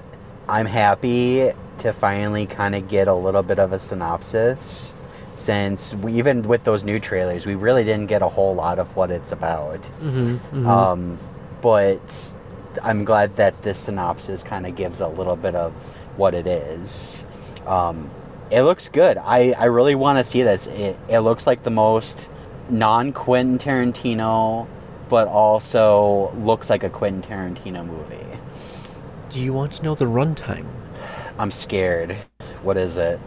[0.48, 4.96] I'm happy to finally kind of get a little bit of a synopsis
[5.36, 8.96] since we, even with those new trailers, we really didn't get a whole lot of
[8.96, 9.82] what it's about.
[9.82, 11.18] Mm-hmm, Um,
[11.60, 12.34] but
[12.82, 15.72] I'm glad that this synopsis kind of gives a little bit of
[16.16, 17.24] what it is.
[17.66, 18.10] Um,
[18.50, 19.18] it looks good.
[19.18, 20.66] I, I really want to see this.
[20.68, 22.30] It, it looks like the most
[22.70, 24.66] non Quentin Tarantino,
[25.08, 28.16] but also looks like a Quentin Tarantino movie.
[29.28, 30.66] Do you want to know the runtime?
[31.38, 32.16] I'm scared.
[32.62, 33.20] What is it?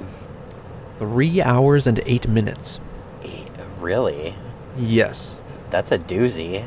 [0.98, 2.80] Three hours and eight minutes.
[3.24, 3.46] Eh,
[3.80, 4.36] Really?
[4.78, 5.36] Yes.
[5.70, 6.66] That's a doozy.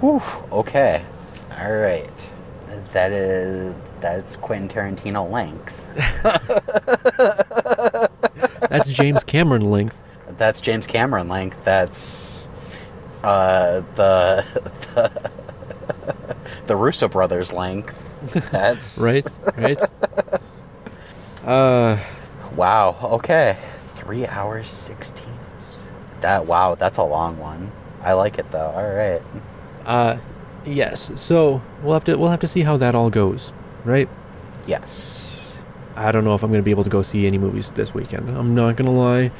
[0.00, 0.22] Whew.
[0.52, 1.04] Okay.
[1.60, 2.30] All right.
[2.92, 5.80] That is that's Quentin Tarantino length.
[8.78, 9.96] That's James Cameron length.
[10.36, 11.56] That's James Cameron length.
[11.64, 12.48] That's
[13.22, 14.44] uh the
[14.94, 15.30] the,
[16.66, 18.00] the Russo brothers length.
[18.50, 19.26] That's Right?
[19.56, 19.78] Right?
[21.44, 21.98] uh
[22.56, 22.96] Wow.
[23.02, 23.56] Okay.
[23.94, 25.28] Three hours sixteen.
[26.20, 26.74] That wow.
[26.74, 27.70] That's a long one.
[28.02, 28.72] I like it though.
[28.74, 29.22] All right.
[29.86, 30.16] uh
[30.64, 31.12] yes.
[31.16, 33.52] So we'll have to we'll have to see how that all goes.
[33.84, 34.08] Right?
[34.66, 35.33] Yes.
[35.96, 38.28] I don't know if I'm gonna be able to go see any movies this weekend.
[38.28, 39.30] I'm not gonna lie.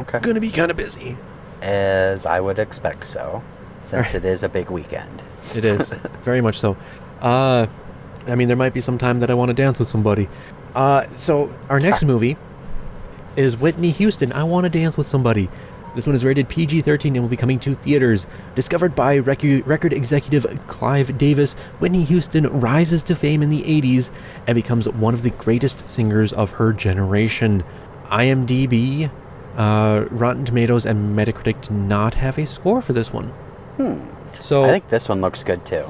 [0.00, 0.18] Okay.
[0.20, 1.16] gonna be kinda busy.
[1.62, 3.42] As I would expect so,
[3.80, 4.14] since Alright.
[4.14, 5.22] it is a big weekend.
[5.54, 5.88] It is.
[6.22, 6.76] very much so.
[7.20, 7.66] Uh
[8.26, 10.28] I mean there might be some time that I want to dance with somebody.
[10.74, 12.36] Uh so our next movie
[13.36, 14.32] is Whitney Houston.
[14.32, 15.48] I want to dance with somebody.
[15.94, 18.26] This one is rated PG 13 and will be coming to theaters.
[18.56, 24.10] Discovered by recu- record executive Clive Davis, Whitney Houston rises to fame in the 80s
[24.46, 27.62] and becomes one of the greatest singers of her generation.
[28.06, 29.10] IMDb,
[29.56, 33.28] uh, Rotten Tomatoes, and Metacritic do not have a score for this one.
[33.76, 34.00] Hmm.
[34.40, 35.84] So I think this one looks good too.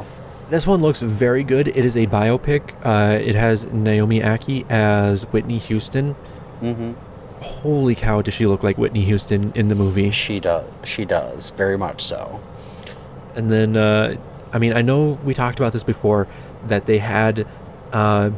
[0.51, 1.69] this one looks very good.
[1.69, 2.75] It is a biopic.
[2.85, 6.15] Uh, it has Naomi Ackie as Whitney Houston.
[6.61, 6.93] Mm-hmm.
[7.45, 10.11] Holy cow, does she look like Whitney Houston in the movie?
[10.11, 10.71] She does.
[10.85, 12.43] She does very much so.
[13.35, 14.17] And then, uh,
[14.53, 16.27] I mean, I know we talked about this before
[16.67, 17.47] that they had
[17.93, 18.31] uh,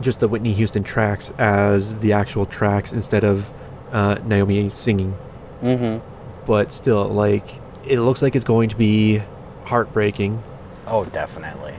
[0.00, 3.50] just the Whitney Houston tracks as the actual tracks instead of
[3.92, 5.16] uh, Naomi singing.
[5.62, 6.04] Mm-hmm.
[6.46, 9.22] But still, like, it looks like it's going to be
[9.66, 10.42] heartbreaking.
[10.86, 11.74] Oh, definitely.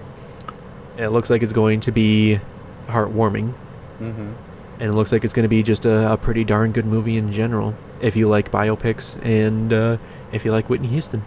[0.96, 2.40] And it looks like it's going to be
[2.88, 3.54] heartwarming.
[4.00, 4.34] Mm-hmm.
[4.80, 7.18] And it looks like it's going to be just a, a pretty darn good movie
[7.18, 7.76] in general.
[8.02, 9.98] If you like biopics and uh,
[10.32, 11.24] if you like Whitney Houston,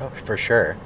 [0.00, 0.76] Oh, for sure.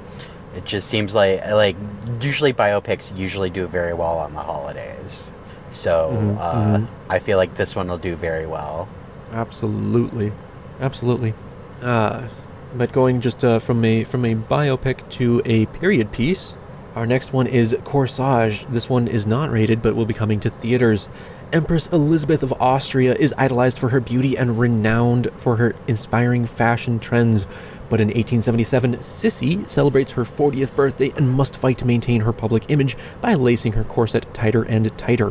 [0.55, 1.77] It just seems like like
[2.21, 5.31] usually biopics usually do very well on the holidays.
[5.69, 6.87] So Mhm, uh, mhm.
[7.09, 8.89] I feel like this one will do very well.
[9.31, 10.33] absolutely,
[10.79, 11.35] absolutely.
[11.81, 12.29] Uh,
[12.73, 16.57] but going just uh, from a from a biopic to a period piece,
[16.95, 18.65] our next one is Corsage.
[18.71, 21.09] This one is not rated, but will be coming to theaters.
[21.53, 26.99] Empress Elizabeth of Austria is idolized for her beauty and renowned for her inspiring fashion
[26.99, 27.45] trends.
[27.89, 32.65] But in 1877, Sissy celebrates her 40th birthday and must fight to maintain her public
[32.67, 35.29] image by lacing her corset tighter and tighter.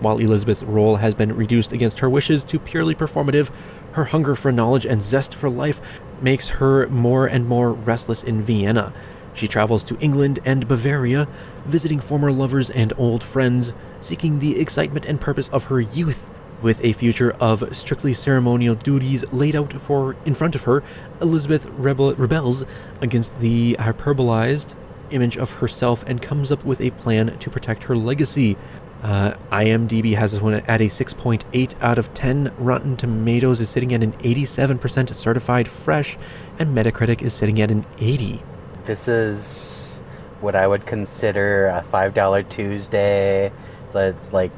[0.00, 3.50] While Elizabeth's role has been reduced against her wishes to purely performative,
[3.92, 5.82] her hunger for knowledge and zest for life
[6.22, 8.94] makes her more and more restless in Vienna.
[9.34, 11.28] She travels to England and Bavaria,
[11.66, 16.32] visiting former lovers and old friends, seeking the excitement and purpose of her youth.
[16.60, 20.82] With a future of strictly ceremonial duties laid out for in front of her,
[21.20, 22.64] Elizabeth rebel- rebels
[23.00, 24.74] against the hyperbolized
[25.10, 28.56] image of herself and comes up with a plan to protect her legacy.
[29.02, 32.52] Uh, IMDb has this one at a 6.8 out of 10.
[32.58, 36.18] Rotten Tomatoes is sitting at an 87% certified fresh,
[36.58, 38.42] and Metacritic is sitting at an 80.
[38.84, 40.02] This is
[40.40, 43.52] what I would consider a five dollar Tuesday.
[43.98, 44.52] That's like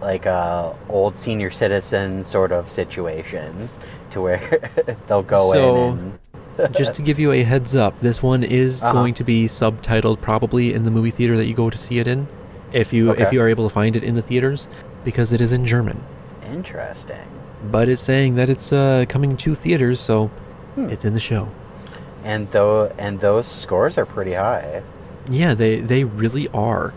[0.00, 3.68] like a old senior citizen sort of situation,
[4.10, 4.40] to where
[5.06, 8.82] they'll go So- in and Just to give you a heads up, this one is
[8.82, 8.92] Uh-huh.
[8.92, 12.06] going to be subtitled probably in the movie theater that you go to see it
[12.06, 12.26] in,
[12.72, 14.66] if you if you are able to find it in the theaters,
[15.04, 15.98] because it is in German.
[16.52, 17.28] interesting.
[17.70, 20.28] But it's saying that it's uh, coming to theaters, so
[20.74, 20.88] Hmm.
[20.90, 21.48] it's in the show.
[22.24, 24.82] And though and those scores are pretty high.
[25.30, 26.92] Yeah, they they really are.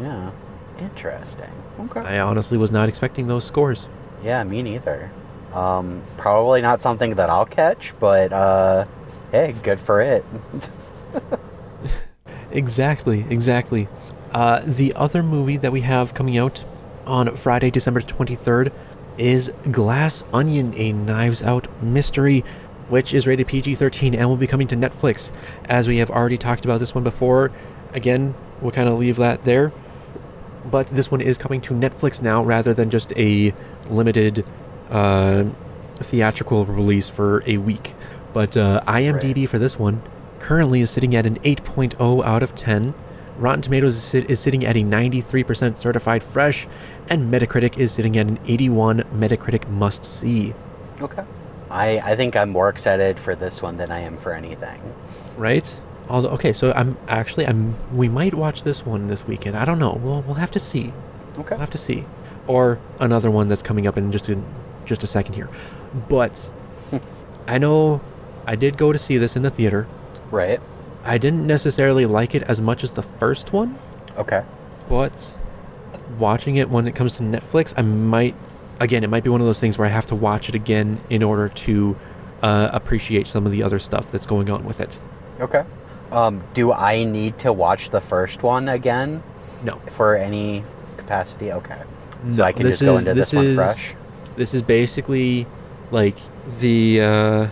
[0.00, 0.30] Yeah,
[0.78, 1.50] interesting.
[1.80, 2.00] Okay.
[2.00, 3.88] I honestly was not expecting those scores.
[4.22, 5.10] Yeah, me neither.
[5.52, 8.86] Um, probably not something that I'll catch, but uh,
[9.32, 10.24] hey, good for it.
[12.50, 13.88] Exactly, exactly.
[14.32, 16.64] Uh, the other movie that we have coming out
[17.06, 18.72] on Friday, December 23rd
[19.16, 22.44] is Glass Onion, a Knives Out mystery,
[22.88, 25.30] which is rated PG 13 and will be coming to Netflix.
[25.66, 27.50] As we have already talked about this one before,
[27.92, 29.72] again, we'll kind of leave that there.
[30.64, 33.54] But this one is coming to Netflix now rather than just a
[33.88, 34.44] limited
[34.90, 35.44] uh,
[35.96, 37.94] theatrical release for a week.
[38.32, 40.02] But uh, IMDb for this one
[40.38, 42.94] currently is sitting at an 8.0 out of 10.
[43.38, 46.66] Rotten Tomatoes is, sit- is sitting at a 93% certified fresh,
[47.08, 50.54] and Metacritic is sitting at an 81 Metacritic must see.
[51.00, 51.24] Okay.
[51.70, 54.80] I I think I'm more excited for this one than I am for anything.
[55.36, 55.80] Right?
[56.08, 59.56] Although, okay, so I'm actually I'm we might watch this one this weekend.
[59.56, 59.92] I don't know.
[60.02, 60.92] We'll we'll have to see.
[61.38, 61.50] Okay.
[61.50, 62.04] We'll have to see.
[62.46, 64.40] Or another one that's coming up in just a,
[64.86, 65.50] just a second here.
[66.08, 66.50] But
[67.46, 68.00] I know
[68.46, 69.86] I did go to see this in the theater.
[70.30, 70.60] Right.
[71.04, 73.78] I didn't necessarily like it as much as the first one,
[74.16, 74.42] Okay.
[74.88, 75.38] but
[76.18, 78.34] watching it when it comes to Netflix, I might,
[78.80, 80.98] again, it might be one of those things where I have to watch it again
[81.08, 81.96] in order to
[82.42, 84.98] uh, appreciate some of the other stuff that's going on with it.
[85.40, 85.64] Okay.
[86.10, 89.22] Um, do I need to watch the first one again
[89.64, 89.76] No.
[89.90, 90.64] for any
[90.96, 91.52] capacity?
[91.52, 91.82] Okay.
[92.32, 93.94] So No, I can just go is- into this, this one is- fresh.
[94.36, 95.46] This is basically
[95.90, 96.16] like
[96.60, 97.00] the.
[97.02, 97.46] Uh,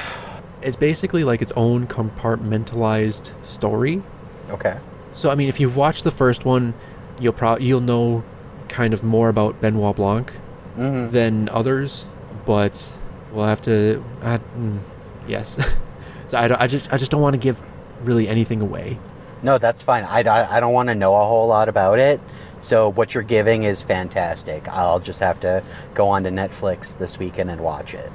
[0.62, 4.02] it's basically like its own compartmentalized story.
[4.50, 4.76] Okay.
[5.12, 6.74] So I mean, if you've watched the first one,
[7.20, 8.22] you'll pro- you'll know
[8.68, 10.32] kind of more about Benoit Blanc
[10.78, 11.12] Mm-hmm.
[11.12, 12.06] than others,
[12.46, 12.96] but
[13.32, 14.02] we'll have to.
[14.22, 14.78] I, mm,
[15.26, 15.58] yes.
[16.28, 17.60] so I, don't- I just I just don't want to give
[18.04, 18.98] really anything away.
[19.42, 20.04] No, that's fine.
[20.04, 22.20] I, I, I don't want to know a whole lot about it.
[22.58, 24.68] So what you're giving is fantastic.
[24.68, 25.62] I'll just have to
[25.94, 28.12] go on to Netflix this weekend and watch it.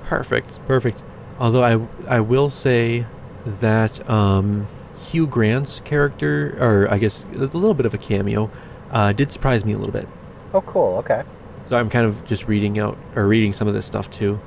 [0.05, 1.03] Perfect, perfect.
[1.39, 3.07] Although I I will say
[3.47, 4.67] that um,
[5.01, 8.51] Hugh Grant's character, or I guess a little bit of a cameo,
[8.91, 10.07] uh, did surprise me a little bit.
[10.53, 10.99] Oh, cool.
[10.99, 11.23] Okay.
[11.67, 14.39] So I'm kind of just reading out or reading some of this stuff too.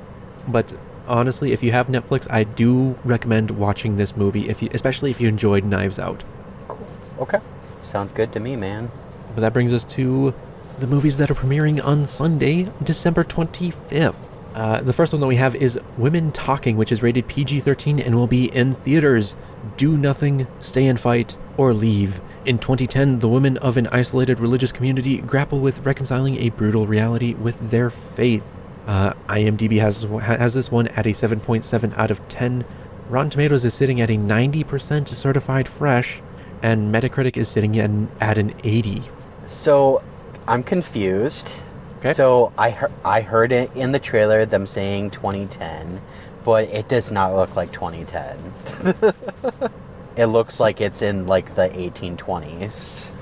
[0.46, 0.72] But
[1.06, 5.20] honestly, if you have Netflix, I do recommend watching this movie, if you, especially if
[5.20, 6.24] you enjoyed Knives Out.
[6.68, 6.86] Cool.
[7.20, 7.40] Okay.
[7.82, 8.90] Sounds good to me, man.
[9.34, 10.34] But that brings us to
[10.78, 14.16] the movies that are premiering on Sunday, December 25th.
[14.54, 18.00] Uh, the first one that we have is Women Talking, which is rated PG 13
[18.00, 19.34] and will be in theaters.
[19.76, 22.20] Do nothing, stay and fight, or leave.
[22.46, 27.34] In 2010, the women of an isolated religious community grapple with reconciling a brutal reality
[27.34, 28.46] with their faith.
[28.86, 32.64] Uh, IMDb has has this one at a 7.7 out of 10.
[33.08, 36.20] Rotten Tomatoes is sitting at a 90% certified fresh,
[36.62, 39.02] and Metacritic is sitting at an, at an 80.
[39.46, 40.02] So
[40.46, 41.62] I'm confused.
[41.98, 42.12] Okay.
[42.12, 46.00] So I heard I heard it in the trailer them saying 2010,
[46.44, 49.70] but it does not look like 2010.
[50.16, 53.12] it looks like it's in like the 1820s.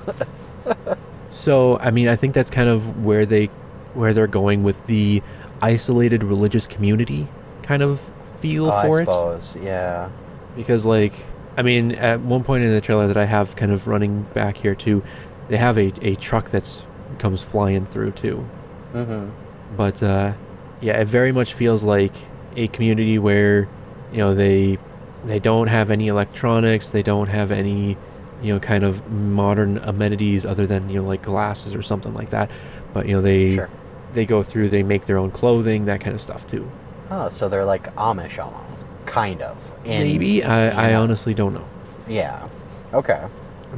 [1.35, 3.47] So, I mean, I think that's kind of where they
[3.93, 5.21] where they're going with the
[5.61, 7.27] isolated religious community
[7.63, 7.99] kind of
[8.39, 9.55] feel Oh, I for it suppose.
[9.61, 10.09] Yeah.
[10.55, 11.13] because like
[11.57, 14.57] I mean, at one point in the trailer that I have kind of running back
[14.57, 15.01] here too,
[15.47, 16.83] they have a, a truck that's
[17.17, 18.45] comes flying through too.
[18.93, 19.31] Mhm.
[19.77, 20.33] But uh
[20.81, 22.13] yeah, it very much feels like
[22.55, 23.67] a community where
[24.11, 24.77] you know they
[25.25, 27.97] they don't have any electronics, they don't have any
[28.43, 32.29] you know kind of modern amenities other than you know like glasses or something like
[32.31, 32.51] that.
[32.93, 33.69] But you know they Sure.
[34.15, 36.69] They go through, they make their own clothing, that kind of stuff too.
[37.11, 39.57] Oh, so they're like Amish almost, kind of.
[39.85, 41.67] in- Maybe I, I honestly don't know.
[42.07, 42.47] Yeah.
[42.93, 43.23] Okay.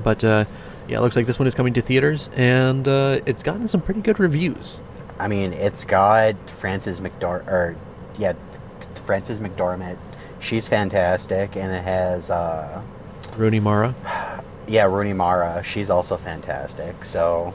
[0.04, 0.46] But uh,
[0.88, 3.82] yeah, it looks like this one is coming to theaters, and uh, it's gotten some
[3.82, 4.80] pretty good reviews.
[5.20, 7.76] I mean, it's got Frances McDor or
[8.18, 8.34] yeah,
[9.06, 9.98] Frances McDormand.
[10.40, 12.82] She's fantastic, and it has uh,
[13.36, 13.96] Rooney Mara.
[14.68, 15.64] yeah, Rooney Mara.
[15.64, 17.04] She's also fantastic.
[17.04, 17.54] So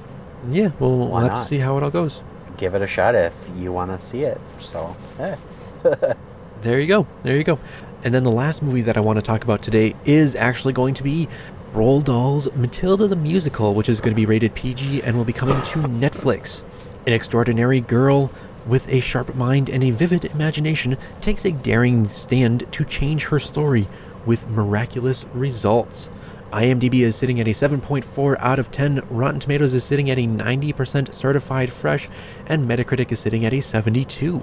[0.50, 1.38] Yeah, well, we'll have not?
[1.40, 2.20] to see how it all goes.
[2.56, 4.40] Give it a shot if you want to see it.
[4.58, 5.36] So eh.
[6.62, 7.06] There you go.
[7.24, 7.58] There you go.
[8.04, 10.94] And then the last movie that I want to talk about today is actually going
[10.94, 11.28] to be
[11.74, 15.32] Roald Dahl's Matilda the Musical, which is going to be rated PG and will be
[15.32, 16.62] coming to Netflix.
[17.06, 18.30] An extraordinary girl
[18.66, 23.40] with a sharp mind and a vivid imagination takes a daring stand to change her
[23.40, 23.88] story
[24.24, 26.10] with miraculous results.
[26.52, 30.26] IMDb is sitting at a 7.4 out of 10, Rotten Tomatoes is sitting at a
[30.26, 32.08] 90% certified fresh,
[32.46, 34.42] and Metacritic is sitting at a 72.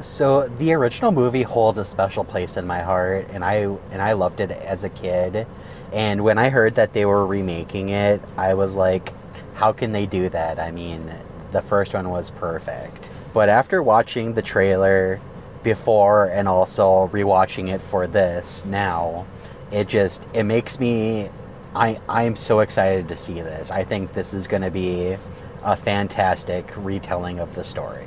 [0.00, 3.56] So the original movie holds a special place in my heart, and I
[3.90, 5.46] and I loved it as a kid.
[5.92, 9.12] And when I heard that they were remaking it, I was like,
[9.54, 11.10] "How can they do that?" I mean,
[11.52, 13.10] the first one was perfect.
[13.32, 15.20] But after watching the trailer
[15.62, 19.26] before and also rewatching it for this now,
[19.74, 21.28] it just it makes me
[21.74, 23.70] I I'm so excited to see this.
[23.70, 25.16] I think this is going to be
[25.64, 28.06] a fantastic retelling of the story.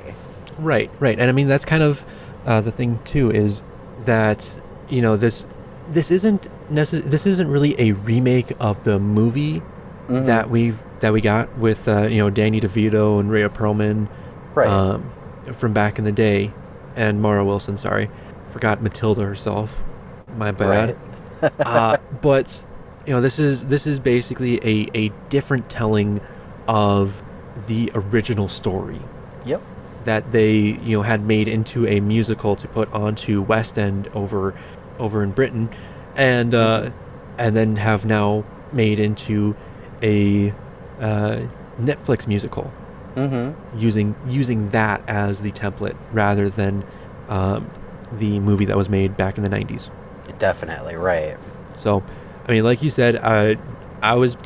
[0.59, 2.05] Right, right, and I mean that's kind of
[2.45, 3.61] uh, the thing too is
[4.05, 4.49] that
[4.89, 5.45] you know this
[5.89, 9.61] this isn't necess- this isn't really a remake of the movie
[10.07, 10.25] Mhm.
[10.27, 14.07] that we've that we got with uh, you know Danny DeVito and Rhea Perlman
[14.55, 14.67] Right.
[14.67, 15.11] um,
[15.53, 16.51] from back in the day,
[16.95, 17.75] and Mara Wilson.
[17.77, 18.09] Sorry,
[18.49, 19.69] forgot Matilda herself.
[20.37, 20.89] My bad.
[20.95, 20.97] Right.
[21.59, 22.65] uh, but
[23.05, 26.21] you know this is this is basically a, a different telling
[26.67, 27.21] of
[27.67, 28.99] the original story
[29.45, 29.61] Yep.
[30.05, 34.53] that they you know had made into a musical to put onto West End over
[34.99, 35.69] over in Britain,
[36.15, 36.89] and uh,
[37.37, 39.55] and then have now made into
[40.03, 40.51] a
[40.99, 41.41] uh,
[41.79, 42.71] Netflix musical
[43.15, 43.79] Mm-hmm.
[43.79, 46.83] using using that as the template rather than
[47.29, 47.67] um,
[48.11, 49.89] the movie that was made back in the 90s.
[50.39, 51.37] Definitely right.
[51.79, 52.03] So,
[52.47, 53.57] I mean, like you said, I,
[54.01, 54.37] I was,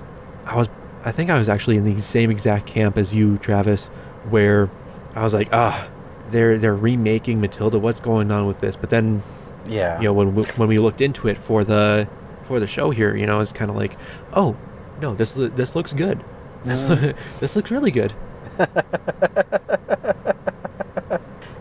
[0.46, 0.70] I was,
[1.04, 3.88] I think I was actually in the same exact camp as you, Travis,
[4.30, 4.70] where
[5.16, 5.88] I was like, ah,
[6.30, 7.78] they're they're remaking Matilda.
[7.80, 8.76] What's going on with this?
[8.76, 9.22] But then,
[9.68, 9.98] Yeah.
[10.00, 12.08] you know, when we, when we looked into it for the
[12.46, 13.98] for the show here, you know, it's kind of like,
[14.34, 14.56] oh,
[15.02, 16.24] no, this this looks good.
[16.64, 17.16] This Mm.
[17.40, 18.14] this looks really good.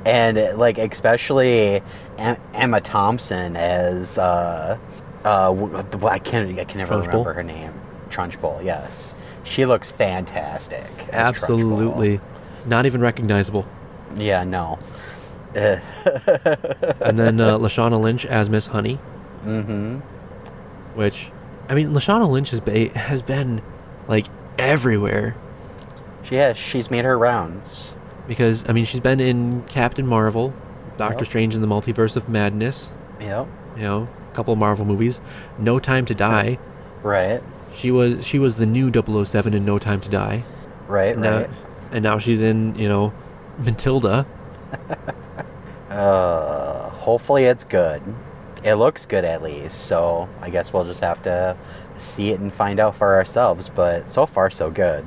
[0.06, 1.82] and like especially
[2.20, 4.76] Emma Thompson as uh,
[5.24, 7.06] uh, I can't I can never Trunchbull?
[7.08, 7.72] remember her name.
[8.10, 9.14] Trunchbull, yes,
[9.44, 10.80] she looks fantastic.
[10.82, 11.18] as Trunchbull.
[11.26, 12.20] Absolutely,
[12.66, 13.66] not even recognizable.
[14.16, 14.78] Yeah, no.
[15.54, 18.98] And then uh, Lashana Lynch as Miss Honey.
[19.44, 19.96] mm-hmm.
[20.94, 21.30] which
[21.68, 23.62] I mean, Lashana Lynch has ba- has been
[24.08, 24.26] like
[24.58, 25.34] everywhere
[26.22, 26.56] She has.
[26.58, 27.94] She's made her rounds.
[28.28, 30.52] because I mean, she's been in Captain Marvel,
[31.00, 31.26] Doctor Yep.
[31.26, 32.90] Strange in the Multiverse of Madness,
[33.20, 33.46] Yep.
[33.76, 35.18] you know, a couple of Marvel movies,
[35.58, 36.58] No Time to Die.
[37.02, 37.42] Right.
[37.74, 40.44] She was she was the new 007 in No Time to Die.
[40.88, 41.16] Right.
[41.16, 41.50] Now- Right.
[41.92, 43.12] and now she's in, you know,
[43.58, 44.26] Matilda.
[45.90, 48.00] Uh, hopefully it's good.
[48.62, 49.86] It looks good at least.
[49.86, 51.56] So I guess we'll just have to
[51.98, 53.68] see it and find out for ourselves.
[53.68, 55.04] But so far, so good.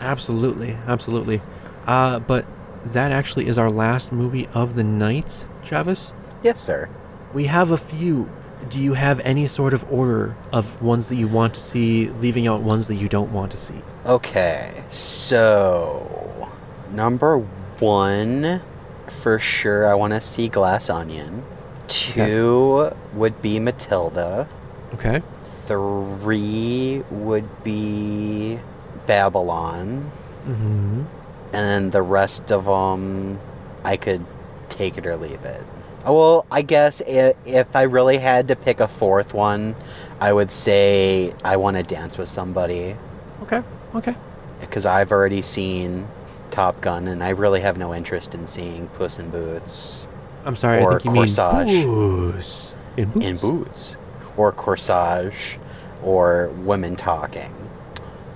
[0.00, 1.40] Absolutely, absolutely.
[1.86, 2.44] Uh, but
[2.84, 6.12] that actually is our last movie of the night, Travis.
[6.42, 6.88] Yes, sir.
[7.32, 8.28] We have a few.
[8.68, 12.46] Do you have any sort of order of ones that you want to see, leaving
[12.46, 13.80] out ones that you don't want to see?
[14.06, 16.50] Okay, so
[16.90, 17.38] number
[17.78, 18.62] one,
[19.08, 21.44] for sure, I want to see Glass Onion.
[21.88, 24.48] Two would be Matilda.
[24.94, 25.22] Okay.
[25.66, 28.58] Three would be
[29.06, 30.10] Babylon.
[30.46, 31.04] Mm-hmm.
[31.52, 33.38] And then the rest of them,
[33.84, 34.24] I could
[34.68, 35.62] take it or leave it.
[36.04, 39.74] Oh, Well, I guess if, I really had to pick a fourth one,
[40.20, 42.96] I would say I want to dance with somebody.
[43.42, 43.62] Okay.
[43.94, 44.14] Okay.
[44.60, 46.06] because I've already seen
[46.50, 50.06] Top Gun, and I really have no interest in seeing Puss in Boots
[50.44, 50.82] I'm sorry.
[50.82, 51.66] Or I think you Corsage.
[51.66, 52.74] mean booze.
[52.96, 53.26] In boots.
[53.26, 53.96] in Boots,
[54.36, 55.58] or Corsage,
[56.02, 57.54] or Women Talking.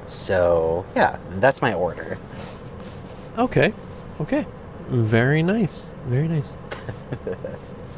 [0.06, 2.18] So yeah, that's my order.
[3.38, 3.72] Okay.
[4.20, 4.46] Okay.
[4.88, 5.86] Very nice.
[6.06, 6.52] Very nice.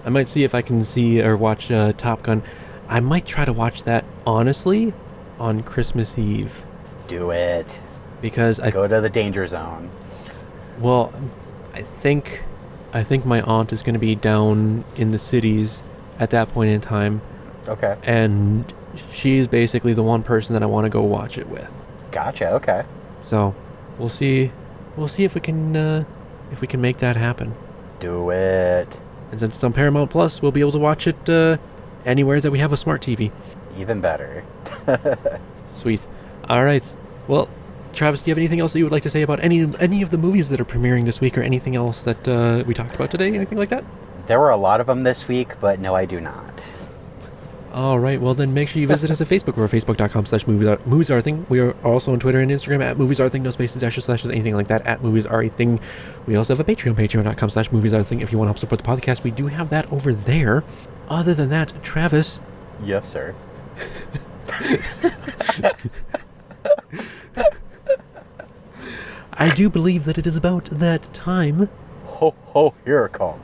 [0.05, 2.43] I might see if I can see or watch uh, Top Gun.
[2.89, 4.93] I might try to watch that honestly
[5.39, 6.62] on Christmas Eve
[7.09, 7.80] Do it.
[8.22, 9.91] because I Go to the danger zone.
[10.78, 11.12] well,
[11.74, 12.43] I think
[12.93, 15.82] I think my aunt is going to be down in the cities
[16.18, 17.20] at that point in time,
[17.68, 18.72] Okay, and
[19.12, 21.70] she's basically the one person that I want to go watch it with.
[22.12, 22.53] gotcha.
[22.53, 22.84] Okay,
[23.22, 23.55] So
[23.99, 24.53] we'll see.
[24.97, 26.05] We'll see if we can uh,
[26.53, 27.55] if we can make that happen.
[28.01, 29.01] do it.
[29.30, 31.57] And since it's on Paramount Plus, we'll be able to watch it uh,
[32.05, 33.32] anywhere that we have a smart TV.
[33.76, 34.44] Even better.
[35.68, 36.07] Sweet.
[36.49, 36.97] All right.
[37.26, 37.49] Well,
[37.92, 40.03] Travis, do you have anything else that you would like to say about any any
[40.03, 42.94] of the movies that are premiering this week, or anything else that uh, we talked
[42.94, 43.28] about today?
[43.34, 43.84] Anything like that?
[44.26, 46.55] There were a lot of them this week, but no, I do not.
[47.77, 48.18] All right.
[48.18, 49.59] Well, then make sure you visit us at Facebook.
[49.59, 51.45] We're at facebook.com slash movies are, movies are thing.
[51.51, 53.42] We are also on Twitter and Instagram at movies are thing.
[53.42, 54.87] No spaces, dashes, slashes, anything like that.
[54.87, 55.79] At movies are a thing.
[56.26, 58.22] We also have a Patreon, patreon.com slash movies are thing.
[58.22, 60.64] If you want to help support the podcast, we do have that over there.
[61.09, 62.41] Other than that, Travis,
[62.83, 63.34] Yes, sir.
[69.38, 71.68] I do believe that it is about that time.
[72.07, 73.42] Ho ho, here it comes.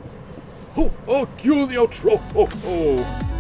[0.74, 2.22] Oh, oh, cue the outro.
[2.34, 3.31] Oh, oh.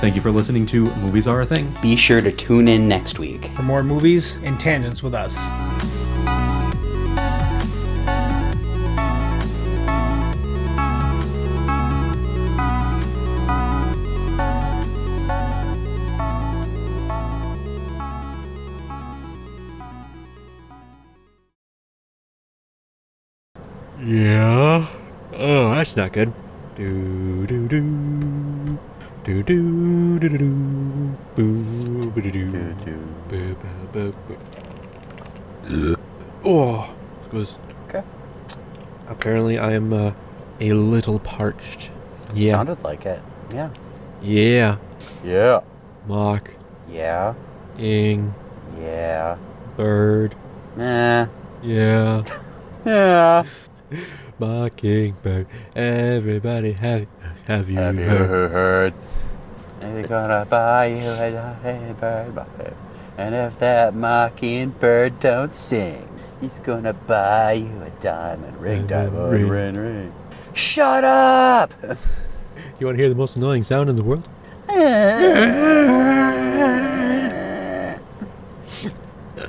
[0.00, 1.74] Thank you for listening to Movies Are a Thing.
[1.82, 3.46] Be sure to tune in next week.
[3.56, 5.36] For more movies and tangents with us.
[24.00, 24.86] Yeah.
[25.32, 26.32] Oh, that's not good.
[26.76, 28.07] Do do do.
[29.28, 31.16] Do do do do do.
[31.36, 32.50] Boo boo do do.
[33.28, 34.14] Boo boo boo
[35.68, 35.96] boo.
[36.46, 36.88] Oh,
[37.18, 37.58] this goes.
[37.86, 38.02] Okay.
[39.06, 40.12] Apparently, I am uh,
[40.60, 41.90] a little parched.
[42.32, 42.52] Yeah.
[42.52, 43.20] Sounded like it.
[43.52, 43.68] Yeah.
[44.22, 44.78] Yeah.
[45.22, 45.60] Yeah.
[46.06, 46.54] Mock.
[46.90, 47.34] Yeah.
[47.78, 48.32] Ing.
[48.80, 49.36] Yeah.
[49.76, 50.36] Bird.
[50.74, 51.26] Nah.
[51.62, 52.22] Yeah.
[52.86, 53.44] Yeah.
[54.38, 55.46] Mockingbird.
[55.74, 57.06] Everybody have
[57.46, 58.50] have you, Have you heard?
[58.50, 58.94] heard?
[59.80, 62.74] They're gonna buy you a bird,
[63.16, 66.08] and if that mockingbird don't sing,
[66.40, 69.48] He's gonna buy you a diamond ring, Diamond diamond ring.
[69.48, 70.12] ring, ring.
[70.52, 71.72] Shut up!
[72.78, 74.28] You want to hear the most annoying sound in the world?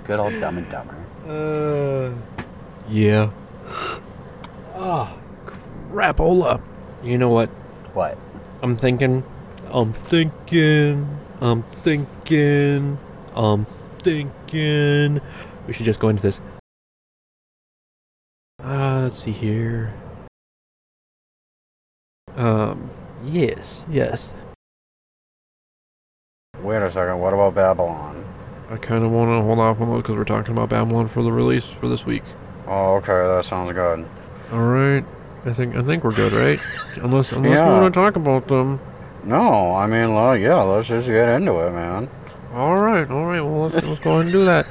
[0.05, 0.95] Good old Dumb and Dumber.
[1.27, 2.11] Uh,
[2.89, 3.29] yeah.
[4.91, 5.15] Ah,
[5.91, 6.59] crapola.
[7.03, 7.49] You know what?
[7.93, 8.17] What?
[8.63, 9.23] I'm thinking.
[9.69, 11.07] I'm thinking.
[11.41, 12.97] I'm thinking.
[13.35, 13.67] I'm
[13.99, 15.21] thinking.
[15.67, 16.41] We should just go into this.
[18.63, 19.93] Uh, let's see here.
[22.35, 22.89] Um,
[23.23, 24.33] yes, yes.
[26.63, 27.19] Wait a second.
[27.19, 28.25] What about Babylon?
[28.71, 31.21] I kind of want to hold off on those because we're talking about Babylon for
[31.21, 32.23] the release for this week.
[32.65, 33.13] Oh, okay.
[33.13, 34.07] That sounds good.
[34.51, 35.05] All right.
[35.45, 36.59] I think I think we're good, right?
[37.03, 37.67] unless unless Yeah.
[37.67, 38.79] we want to talk about them.
[39.23, 40.61] No, I mean, well, yeah.
[40.61, 42.09] Let's just get into it, man.
[42.53, 43.41] All right, all right.
[43.41, 44.67] Well, let's, let's go ahead and do that.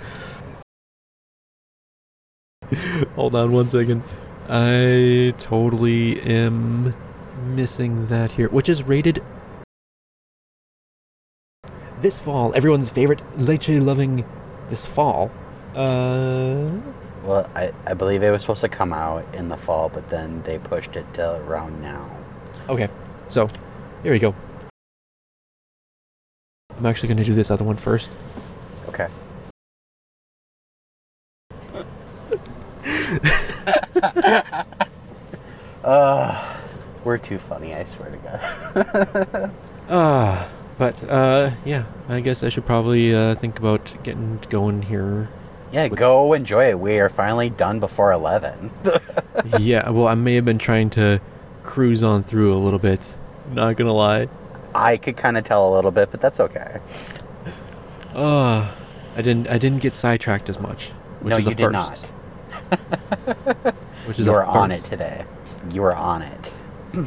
[3.14, 4.02] Hold on one second.
[4.48, 6.94] I totally am
[7.44, 9.22] missing that here, which is rated
[12.00, 12.52] this fall.
[12.55, 14.24] Everyone's favorite leche loving
[14.68, 15.30] this fall.
[15.76, 16.70] Uh,
[17.28, 20.42] Well, I, I believe it was supposed to come out in the fall, but then
[20.44, 22.10] they pushed it to around now.
[22.70, 22.88] okay.
[23.28, 23.50] So,
[24.02, 24.34] here we go.
[26.74, 28.10] I'm actually going to do this other one first.
[28.88, 29.09] Okay.
[35.84, 36.56] uh,
[37.05, 38.40] we're too funny, I swear to God.
[39.90, 40.46] Ah,
[40.76, 45.30] but uh, yeah, I guess I should probably uh, think about getting going here.
[45.73, 46.78] Yeah, go enjoy it.
[46.78, 48.70] We are finally done before 11.
[49.59, 51.20] yeah, well, I may have been trying to
[51.62, 53.07] cruise on through a little bit.
[53.53, 54.28] Not gonna lie.
[54.74, 56.78] I could kind of tell a little bit, but that's okay.
[58.15, 58.74] Ah,
[59.16, 59.49] I didn't.
[59.49, 60.89] I didn't get sidetracked as much,
[61.20, 61.73] which no, is you a did first.
[61.73, 62.11] not.
[64.07, 65.24] Which is You were on it today.
[65.70, 66.53] You were on it.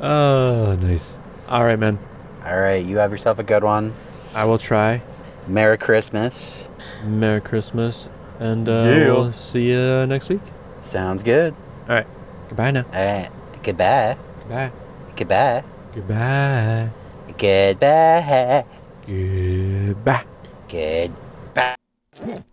[0.00, 1.16] Ah, nice.
[1.48, 1.98] All right, man.
[2.44, 3.94] All right, you have yourself a good one.
[4.34, 5.00] I will try.
[5.46, 6.68] Merry Christmas.
[7.04, 8.08] Merry Christmas,
[8.40, 9.06] and uh, Yeah.
[9.12, 10.40] we'll see you next week.
[10.82, 11.54] Sounds good.
[11.88, 12.06] All right.
[12.48, 12.84] Goodbye now.
[12.92, 13.30] All right.
[13.62, 14.16] Goodbye.
[14.40, 14.70] Goodbye.
[15.16, 15.64] Goodbye.
[15.94, 16.90] Goodbye.
[17.36, 18.64] Goodbye.
[19.06, 20.24] Goodbye.
[20.68, 22.44] Goodbye.